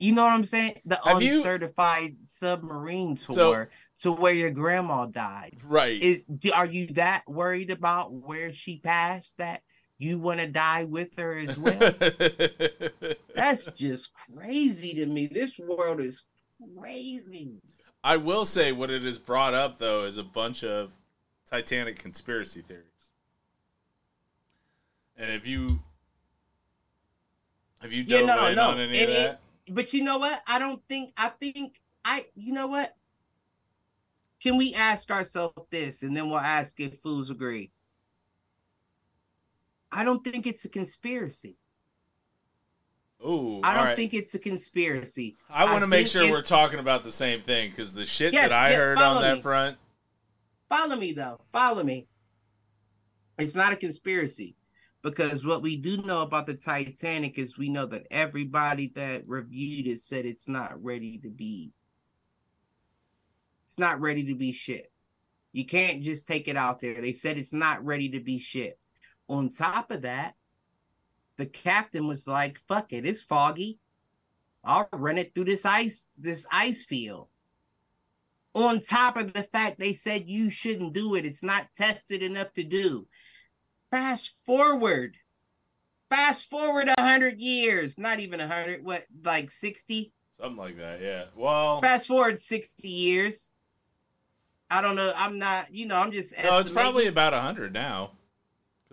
[0.00, 0.80] you know what I'm saying?
[0.84, 5.56] The Have you- uncertified submarine tour So- to where your grandma died.
[5.64, 6.00] Right.
[6.02, 9.62] Is are you that worried about where she passed that
[9.98, 11.92] you want to die with her as well?
[13.34, 15.26] That's just crazy to me.
[15.26, 16.24] This world is
[16.78, 17.60] crazy.
[18.02, 20.92] I will say what it has brought up though is a bunch of
[21.50, 22.84] Titanic conspiracy theories.
[25.16, 25.80] And if you
[27.80, 29.40] have you Yeah, dove no, no, on any it- of it- that?
[29.70, 30.42] But you know what?
[30.46, 32.94] I don't think I think I you know what?
[34.42, 37.70] Can we ask ourselves this and then we'll ask if fools agree?
[39.94, 41.56] I don't think it's a conspiracy.
[43.24, 43.96] Ooh, I don't right.
[43.96, 45.36] think it's a conspiracy.
[45.48, 48.48] I want to make sure we're talking about the same thing because the shit Yes,
[48.50, 49.42] that I yeah, heard on that me.
[49.42, 49.78] front,
[50.68, 51.40] Follow me though.
[51.52, 52.08] Follow me.
[53.38, 54.56] It's not a conspiracy
[55.02, 59.86] because what we do know about the Titanic is we know that everybody that reviewed
[59.86, 61.72] it said it's not ready to be.
[63.64, 64.90] It's not ready to be shit.
[65.52, 67.00] You can't just take it out there.
[67.00, 68.78] They said it's not ready to be shit.
[69.28, 70.34] On top of that,
[71.36, 73.78] the captain was like, "Fuck it, it's foggy.
[74.62, 77.28] I'll run it through this ice, this ice field."
[78.54, 81.26] on top of the fact they said you shouldn't do it.
[81.26, 83.06] It's not tested enough to do.
[83.90, 85.16] Fast forward.
[86.10, 87.98] Fast forward a hundred years.
[87.98, 90.12] Not even a hundred, what, like 60?
[90.36, 91.00] something like that.
[91.00, 91.24] Yeah.
[91.36, 93.50] Well, Fast forward 60 years.
[94.70, 95.12] I don't know.
[95.16, 98.12] I'm not, you know, I'm just no, it's probably about a hundred now.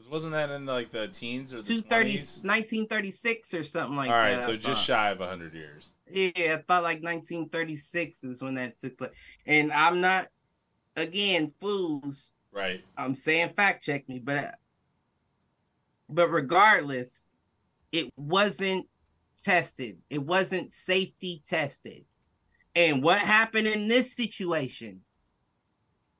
[0.01, 2.43] Because wasn't that in like the teens or the 230, 20s?
[2.43, 4.21] 1936 or something like All that.
[4.21, 4.95] right, I so just thought.
[4.95, 5.91] shy of hundred years.
[6.09, 9.11] Yeah, I thought like 1936 is when that took place.
[9.45, 10.29] And I'm not,
[10.95, 12.33] again, fools.
[12.51, 12.83] Right.
[12.97, 14.55] I'm saying fact check me, but
[16.09, 17.27] but regardless,
[17.91, 18.87] it wasn't
[19.39, 19.99] tested.
[20.09, 22.05] It wasn't safety tested.
[22.75, 25.01] And what happened in this situation?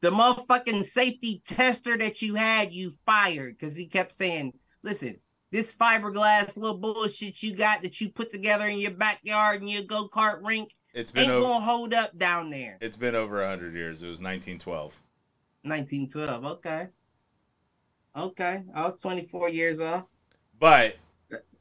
[0.02, 5.20] The motherfucking safety tester that you had, you fired because he kept saying, "Listen,
[5.52, 9.84] this fiberglass little bullshit you got that you put together in your backyard and your
[9.84, 11.46] go kart rink It's been ain't over.
[11.46, 14.02] gonna hold up down there." It's been over hundred years.
[14.04, 15.00] It was 1912.
[15.64, 16.46] 1912.
[16.46, 16.88] Okay.
[18.16, 18.64] Okay.
[18.74, 20.04] I was 24 years old.
[20.60, 20.98] But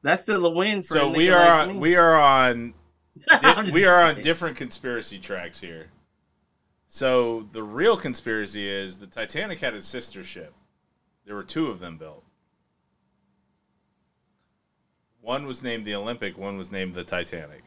[0.02, 2.72] That's still a win for so we are like we are on
[3.28, 5.88] di- we are on different conspiracy tracks here.
[6.92, 10.52] So the real conspiracy is the Titanic had a sister ship.
[11.24, 12.24] There were two of them built.
[15.20, 17.62] One was named the Olympic, one was named the Titanic.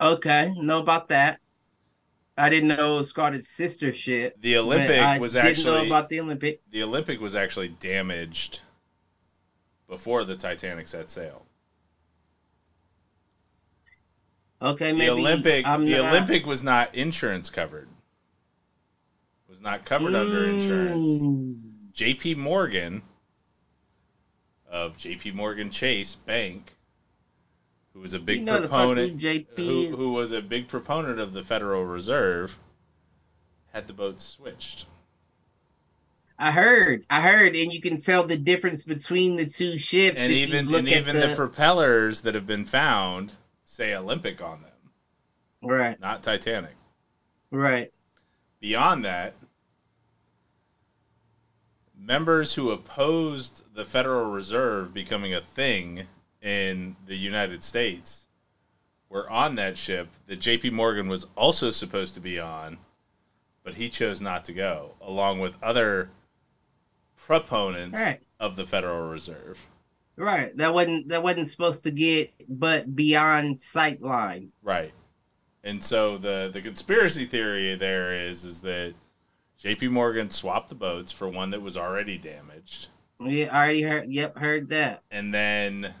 [0.00, 1.38] Okay, know about that.
[2.38, 4.36] I didn't know it was called its sister ship.
[4.40, 6.62] The Olympic I was didn't know actually about the Olympic.
[6.70, 8.60] the Olympic was actually damaged
[9.86, 11.44] before the Titanic set sail.
[14.62, 17.88] Okay, The maybe Olympic I'm the not- Olympic was not insurance covered.
[19.62, 21.08] Not covered under insurance.
[21.94, 23.02] JP Morgan
[24.68, 26.72] of JP Morgan Chase Bank,
[27.92, 29.22] who was a big You know the proponent,
[29.54, 32.58] who, who was a big proponent of the Federal Reserve,
[33.72, 34.86] had the boat switched.
[36.38, 40.16] I heard, I heard, and you can tell the difference between the two ships.
[40.18, 41.34] And even and even the...
[41.36, 46.74] propellers that have been found say Olympic on them, right, not Titanic.
[47.52, 47.92] right.
[48.60, 49.34] Beyond that,
[52.02, 56.06] members who opposed the Federal Reserve becoming a thing
[56.40, 58.26] in the United States
[59.08, 62.78] were on that ship that JP Morgan was also supposed to be on,
[63.62, 66.08] but he chose not to go, along with other
[67.16, 68.20] proponents Right.
[68.40, 69.58] of the Federal Reserve.
[70.16, 70.54] Right.
[70.56, 74.50] That wasn't that wasn't supposed to get but beyond sight line.
[74.62, 74.92] Right.
[75.64, 78.94] And so the the conspiracy theory there is is that
[79.62, 82.88] JP Morgan swapped the boats for one that was already damaged.
[83.18, 85.02] We already heard yep, heard that.
[85.10, 85.94] and then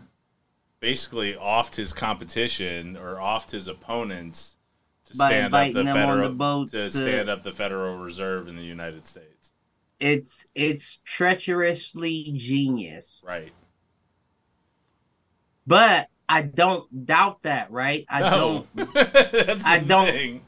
[0.80, 4.56] basically offed his competition or offed his opponents
[5.04, 7.44] to By stand up the inviting them on federal the boats to to- stand up
[7.44, 9.52] the Federal Reserve in the United States.
[10.00, 13.22] It's it's treacherously genius.
[13.24, 13.52] Right.
[15.66, 18.04] But I don't doubt that, right?
[18.08, 18.66] I no.
[18.74, 20.40] don't That's the I don't- thing.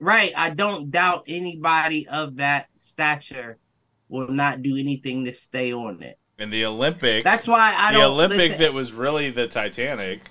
[0.00, 3.58] Right, I don't doubt anybody of that stature
[4.08, 6.18] will not do anything to stay on it.
[6.38, 9.48] And the Olympic That's why I the don't The Olympic listen- that was really the
[9.48, 10.30] Titanic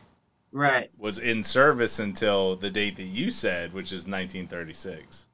[0.51, 0.89] right.
[0.97, 5.25] was in service until the date that you said, which is 1936.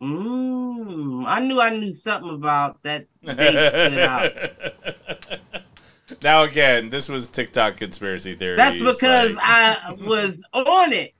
[0.00, 4.32] Mm, I knew I knew something about that date stood out.
[6.22, 8.56] now again, this was TikTok conspiracy theory.
[8.56, 11.14] That's because I was on it.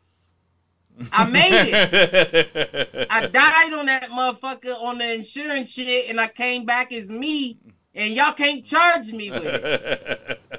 [1.12, 3.06] I made it.
[3.10, 7.58] I died on that motherfucker on the insurance shit, and I came back as me,
[7.94, 10.40] and y'all can't charge me with it.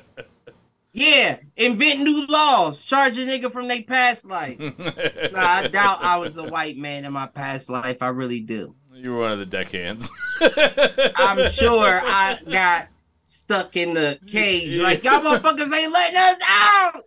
[0.91, 4.57] Yeah, invent new laws, charge a nigga from their past life.
[5.31, 7.97] Nah, I doubt I was a white man in my past life.
[8.01, 8.75] I really do.
[8.91, 10.09] you were one of the deckhands.
[10.41, 12.87] I'm sure I got
[13.23, 17.03] stuck in the cage like y'all motherfuckers ain't letting us out.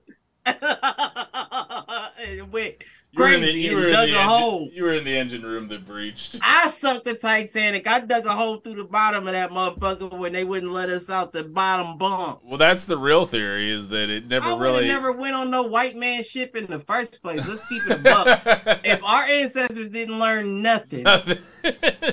[2.25, 2.77] and went
[3.15, 4.71] You were in the, you were in dug the a engine, hole.
[4.73, 6.39] You were in the engine room that breached.
[6.41, 7.87] I sunk the Titanic.
[7.87, 11.11] I dug a hole through the bottom of that motherfucker when they wouldn't let us
[11.11, 12.41] out the bottom bunk.
[12.43, 14.87] Well, that's the real theory is that it never I really.
[14.87, 17.47] never went on no white man ship in the first place.
[17.47, 18.27] Let's keep it buck.
[18.83, 21.39] if our ancestors didn't learn nothing nothing.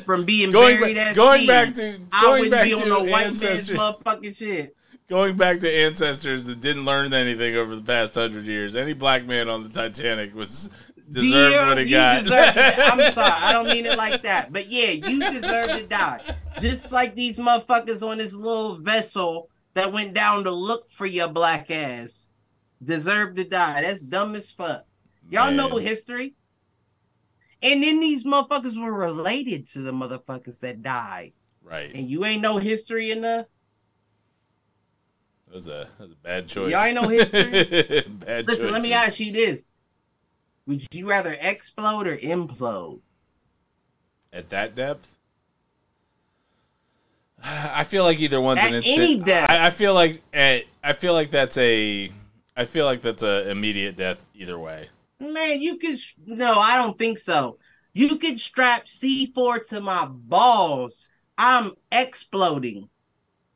[0.06, 2.74] from being going buried back, at going sea, back to I going wouldn't back be
[2.74, 4.76] on to no white man's ancestors, motherfucking shit.
[5.08, 8.76] going back to ancestors that didn't learn anything over the past hundred years.
[8.76, 10.70] Any black man on the Titanic was
[11.12, 12.24] deserved Dear, what he you got.
[12.32, 14.53] I'm sorry, I don't mean it like that.
[14.53, 16.22] But yeah, you deserve to die.
[16.60, 21.28] Just like these motherfuckers on this little vessel that went down to look for your
[21.28, 22.30] black ass
[22.84, 23.82] deserve to die.
[23.82, 24.86] That's dumb as fuck.
[25.30, 26.36] Y'all know history.
[27.62, 31.34] And then these motherfuckers were related to the motherfuckers that died.
[31.62, 31.93] right.
[31.93, 33.47] And you ain't know history enough.
[35.47, 36.72] That was a that was a bad choice.
[36.72, 38.03] Y'all ain't know history?
[38.07, 39.74] bad Listen, let me ask you this.
[40.70, 42.99] Would you rather explode or implode?
[44.32, 45.17] At that depth,
[47.43, 49.26] I feel like either one's At an any instant.
[49.26, 49.49] depth.
[49.49, 52.11] I, I feel like at, I feel like that's a.
[52.55, 54.89] I feel like that's a immediate death either way.
[55.20, 55.97] Man, you could
[56.28, 57.57] no, I don't think so.
[57.93, 61.09] You could strap C4 to my balls.
[61.36, 62.89] I'm exploding.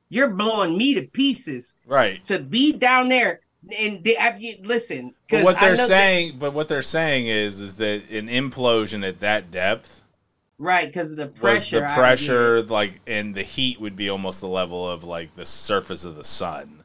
[0.09, 2.23] You're blowing me to pieces Right.
[2.23, 3.41] to be down there.
[3.79, 7.77] And they, I, you- listen, But what they're saying, but what they're saying is, is
[7.77, 10.01] that an implosion at that depth
[10.59, 11.79] right because of the pressure.
[11.79, 16.05] the pressure like and the heat would be almost the level of like the surface
[16.05, 16.83] of the sun.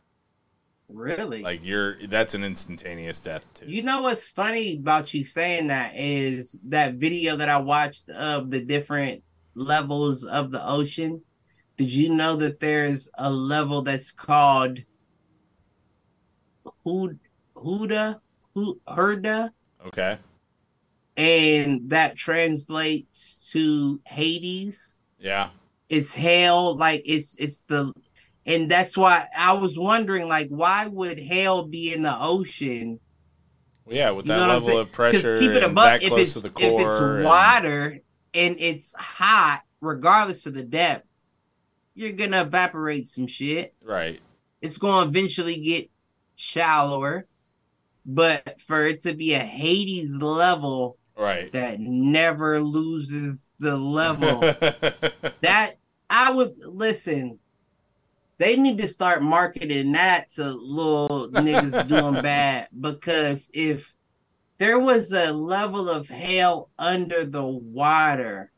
[0.88, 1.42] Really?
[1.42, 3.66] Like you're that's an instantaneous death too.
[3.66, 8.50] You know what's funny about you saying that is that video that I watched of
[8.50, 9.22] the different
[9.54, 11.22] levels of the ocean.
[11.76, 14.78] Did you know that there's a level that's called
[17.57, 18.20] Huda
[18.55, 19.51] Hu- Herda
[19.86, 20.18] okay.
[21.16, 24.99] and that translates to Hades?
[25.18, 25.51] Yeah.
[25.89, 27.93] It's hell like it's it's the
[28.47, 33.01] and that's why I was wondering like why would hell be in the ocean?
[33.84, 36.41] Well, yeah, with that level of pressure keep it and above that if close to
[36.41, 36.80] the core.
[36.80, 37.99] if it's and- water
[38.34, 41.07] and it's hot, regardless of the depth,
[41.95, 43.74] you're gonna evaporate some shit.
[43.82, 44.20] right.
[44.61, 45.91] It's gonna eventually get
[46.39, 47.26] shallower,
[48.07, 51.53] but for it to be a Hades level Right.
[51.53, 54.41] that never loses the level,
[55.43, 55.72] that
[56.09, 57.41] I would listen.
[58.39, 63.93] They need to start marketing that to little niggas doing bad because if
[64.59, 68.53] there was a level of hell under the water,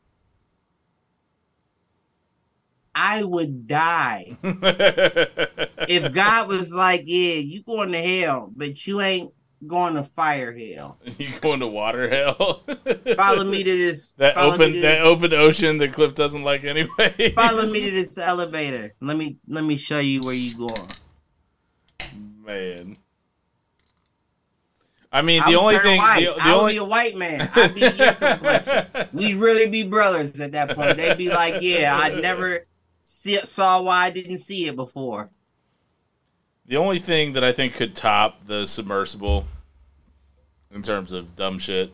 [2.93, 4.37] I would die.
[5.89, 9.33] If God was like, "Yeah, you going to hell, but you ain't
[9.65, 12.63] going to fire hell," you going to water hell?
[13.15, 14.13] follow me to this.
[14.13, 17.31] that open that this- open ocean that Cliff doesn't like anyway.
[17.35, 18.93] Follow me to this elevator.
[19.01, 20.87] Let me let me show you where you going.
[22.45, 22.97] man.
[25.11, 26.19] I mean, the would only thing, white.
[26.25, 27.49] the, the I only be a white man.
[27.55, 29.07] I'd be your complexion.
[29.11, 30.97] We'd really be brothers at that point.
[30.97, 32.65] They'd be like, "Yeah, I never
[33.03, 35.29] see, saw why I didn't see it before."
[36.65, 39.45] The only thing that I think could top the submersible
[40.73, 41.91] in terms of dumb shit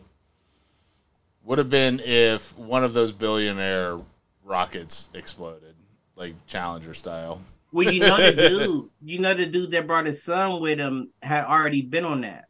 [1.42, 3.98] would have been if one of those billionaire
[4.44, 5.74] rockets exploded,
[6.14, 7.40] like Challenger style.
[7.72, 8.90] Well, you know the dude.
[9.02, 12.48] You know the dude that brought his son with him had already been on that.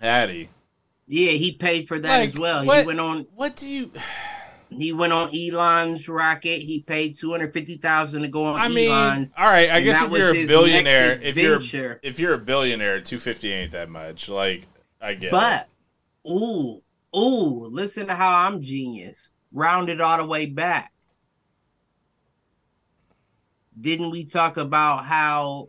[0.00, 0.50] Hattie,
[1.06, 2.64] Yeah, he paid for that Like, as well.
[2.66, 3.26] what- He went on.
[3.34, 3.90] what do you?
[4.78, 6.62] He went on Elon's rocket.
[6.62, 9.34] He paid two hundred fifty thousand to go on I mean, Elon's.
[9.36, 9.70] all right.
[9.70, 12.00] I guess if you're a billionaire, if you're adventure.
[12.02, 14.28] if you're a billionaire, two fifty ain't that much.
[14.28, 14.66] Like
[15.00, 15.68] I get, But
[16.28, 16.82] ooh,
[17.16, 19.30] ooh, listen to how I'm genius.
[19.52, 20.92] Rounded all the way back.
[23.80, 25.68] Didn't we talk about how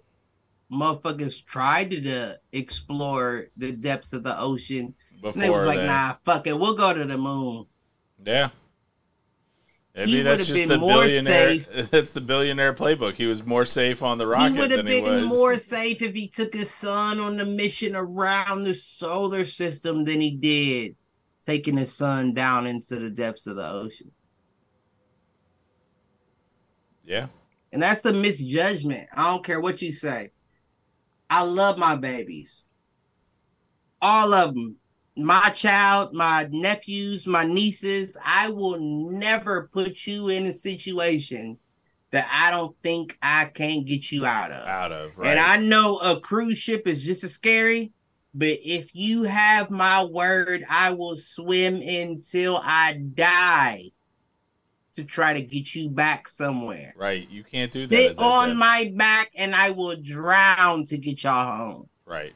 [0.72, 4.93] motherfuckers tried to uh, explore the depths of the ocean?
[5.24, 5.34] it.
[5.34, 7.66] And they was like, that, nah, fuck it, we'll go to the moon.
[8.24, 8.49] yeah.
[9.95, 11.49] Maybe He that's would've just been the more billionaire.
[11.49, 11.89] safe.
[11.91, 13.13] That's the billionaire playbook.
[13.13, 14.53] He was more safe on the rocket.
[14.53, 18.65] he would have been more safe if he took his son on the mission around
[18.65, 20.95] the solar system than he did
[21.41, 24.11] taking his son down into the depths of the ocean.
[27.05, 27.27] yeah.
[27.72, 29.07] And that's a misjudgment.
[29.13, 30.31] I don't care what you say.
[31.30, 32.65] I love my babies.
[34.01, 34.77] All of them.
[35.17, 38.17] My child, my nephews, my nieces.
[38.23, 41.57] I will never put you in a situation
[42.11, 44.67] that I don't think I can't get you out of.
[44.67, 45.29] Out of right.
[45.29, 47.91] And I know a cruise ship is just as scary,
[48.33, 53.91] but if you have my word, I will swim until I die
[54.95, 56.93] to try to get you back somewhere.
[56.97, 57.29] right.
[57.29, 57.95] You can't do that.
[57.95, 61.89] Sit on my back and I will drown to get y'all home.
[62.05, 62.33] Right.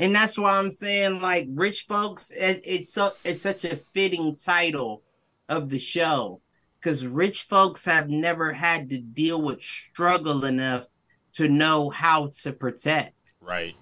[0.00, 4.34] And that's why I'm saying, like, rich folks, it, it's so it's such a fitting
[4.34, 5.02] title
[5.50, 6.40] of the show.
[6.78, 10.86] Because rich folks have never had to deal with struggle enough
[11.32, 13.34] to know how to protect.
[13.42, 13.76] Right.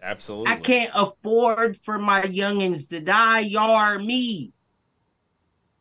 [0.00, 0.52] Absolutely.
[0.52, 3.40] I can't afford for my youngins to die.
[3.40, 4.52] Y'all are me.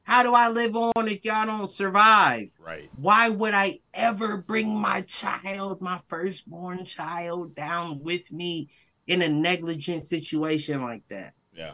[0.02, 2.50] How do I live on if y'all don't survive?
[2.60, 2.90] Right.
[2.96, 8.72] Why would I ever bring my child, my firstborn child, down with me
[9.12, 11.34] in a negligent situation like that?
[11.54, 11.74] Yeah.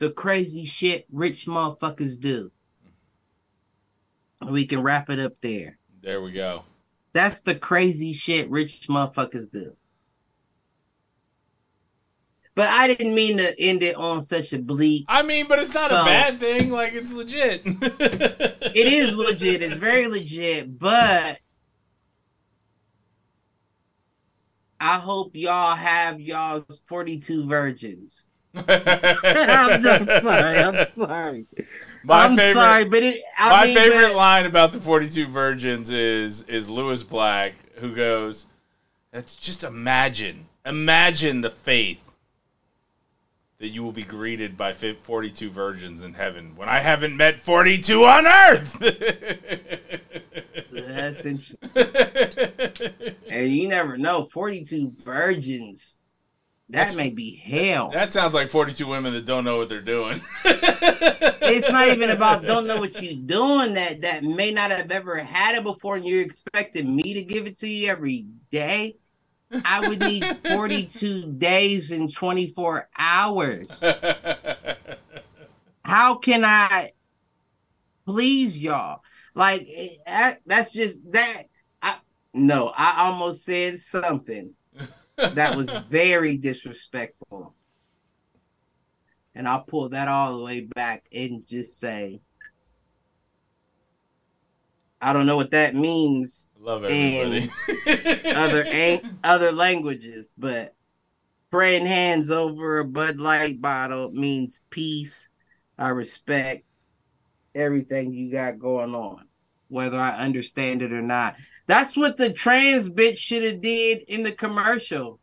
[0.00, 2.50] The crazy shit rich motherfuckers do.
[4.44, 5.78] We can wrap it up there.
[6.02, 6.64] There we go.
[7.12, 9.76] That's the crazy shit rich motherfuckers do.
[12.56, 15.04] But I didn't mean to end it on such a bleak.
[15.06, 16.70] I mean, but it's not a bad thing.
[16.70, 17.62] Like it's legit.
[18.74, 19.62] It is legit.
[19.62, 20.78] It's very legit.
[20.78, 21.38] But
[24.80, 28.24] I hope y'all have y'all's 42 virgins.
[28.54, 30.58] I'm, I'm sorry.
[30.58, 31.46] I'm sorry.
[32.04, 32.54] my I'm favorite.
[32.54, 33.22] sorry, but it.
[33.38, 37.94] I my mean, favorite but- line about the 42 virgins is is Lewis Black who
[37.94, 38.46] goes,
[39.12, 42.14] "That's just imagine, imagine the faith
[43.58, 48.04] that you will be greeted by 42 virgins in heaven when I haven't met 42
[48.04, 48.80] on earth.
[50.98, 53.14] That's interesting.
[53.30, 54.24] and you never know.
[54.24, 55.96] 42 virgins.
[56.70, 57.90] That That's- may be hell.
[57.92, 60.20] that sounds like 42 women that don't know what they're doing.
[60.44, 65.16] it's not even about don't know what you're doing that that may not have ever
[65.16, 68.94] had it before and you're expecting me to give it to you every day
[69.64, 73.82] i would need 42 days and 24 hours
[75.84, 76.90] how can i
[78.04, 79.00] please y'all
[79.34, 79.68] like
[80.06, 81.44] that, that's just that
[81.82, 81.96] i
[82.34, 84.52] no i almost said something
[85.16, 87.54] that was very disrespectful
[89.38, 92.20] and I'll pull that all the way back and just say,
[95.00, 97.48] I don't know what that means Love everybody.
[98.34, 98.66] other
[99.24, 100.74] other languages, but
[101.52, 105.28] praying hands over a Bud Light bottle means peace.
[105.78, 106.64] I respect
[107.54, 109.26] everything you got going on,
[109.68, 111.36] whether I understand it or not.
[111.66, 115.20] That's what the trans bitch should have did in the commercial.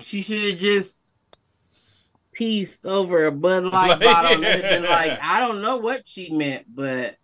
[0.00, 1.02] She should have just
[2.32, 6.30] pieced over a Bud Light bottle and it'd been like, I don't know what she
[6.30, 7.16] meant, but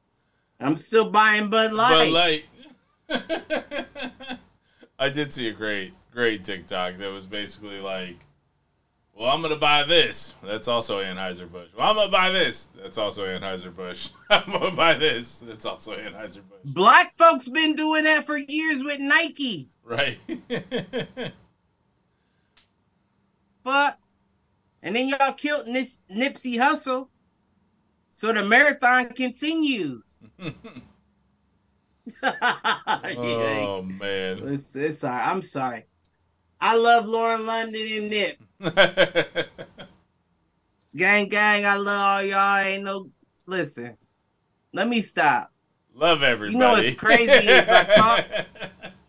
[0.60, 2.44] I'm still buying Bud Light.
[3.08, 4.38] But like,
[4.98, 8.16] I did see a great, great TikTok that was basically like,
[9.14, 10.34] "Well, I'm gonna buy this.
[10.42, 11.68] That's also Anheuser Busch.
[11.76, 12.68] Well, I'm gonna buy this.
[12.86, 14.10] That's also Anheuser Busch.
[14.30, 15.42] I'm gonna buy this.
[15.48, 16.60] It's also Anheuser Busch.
[16.64, 19.68] Black folks been doing that for years with Nike.
[19.82, 20.18] Right?
[23.64, 23.98] But
[24.80, 27.08] and then y'all killed Nis- Nipsey Hussle.
[28.12, 30.20] So the marathon continues.
[32.22, 34.38] oh man.
[34.44, 35.26] it's, it's all right.
[35.26, 35.86] I'm sorry.
[36.60, 38.38] I love Lauren London and Nip.
[40.96, 42.56] Gang gang, I love all y'all.
[42.58, 43.10] Ain't no
[43.44, 43.98] listen.
[44.72, 45.52] Let me stop.
[45.94, 46.52] Love everybody.
[46.54, 48.26] You know what's crazy is I talk-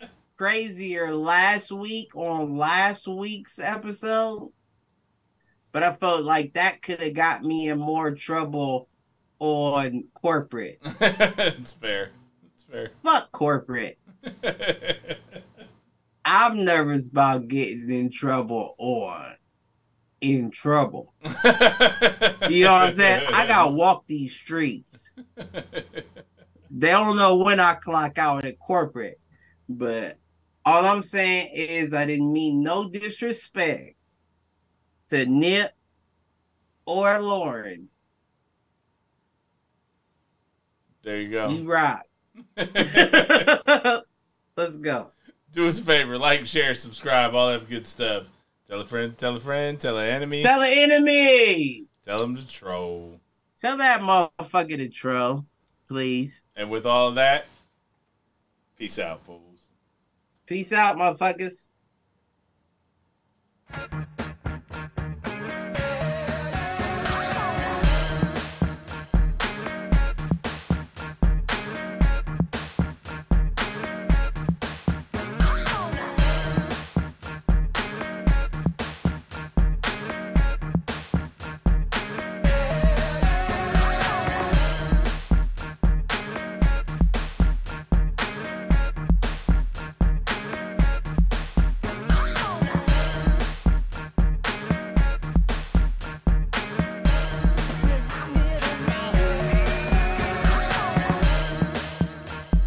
[0.38, 4.52] Crazier last week on last week's episode.
[5.72, 8.90] But I felt like that could have got me in more trouble
[9.40, 10.80] on corporate.
[10.84, 12.12] it's fair.
[12.54, 12.92] It's fair.
[13.02, 13.98] Fuck corporate.
[16.26, 19.37] I'm nervous about getting in trouble on
[20.22, 21.14] in trouble.
[22.50, 23.28] You know what I'm saying?
[23.34, 25.12] I gotta walk these streets.
[25.36, 29.20] They don't know when I clock out at corporate,
[29.68, 30.18] but
[30.66, 33.96] all I'm saying is I didn't mean no disrespect
[35.10, 35.72] to Nip
[36.86, 37.90] or Lauren.
[41.04, 41.50] There you go.
[41.50, 42.04] You rock.
[44.58, 45.12] Let's go.
[45.52, 48.28] Do us a favor, like, share, subscribe, all that good stuff.
[48.70, 51.86] Tell a friend, tell a friend, tell an enemy, Tell an enemy.
[52.04, 53.20] tell them to troll.
[53.62, 55.46] Tell that motherfucker to troll,
[55.88, 56.44] please.
[56.56, 57.46] And with all of that,
[58.78, 59.70] peace out, fools.
[60.46, 61.68] Peace out, motherfuckers.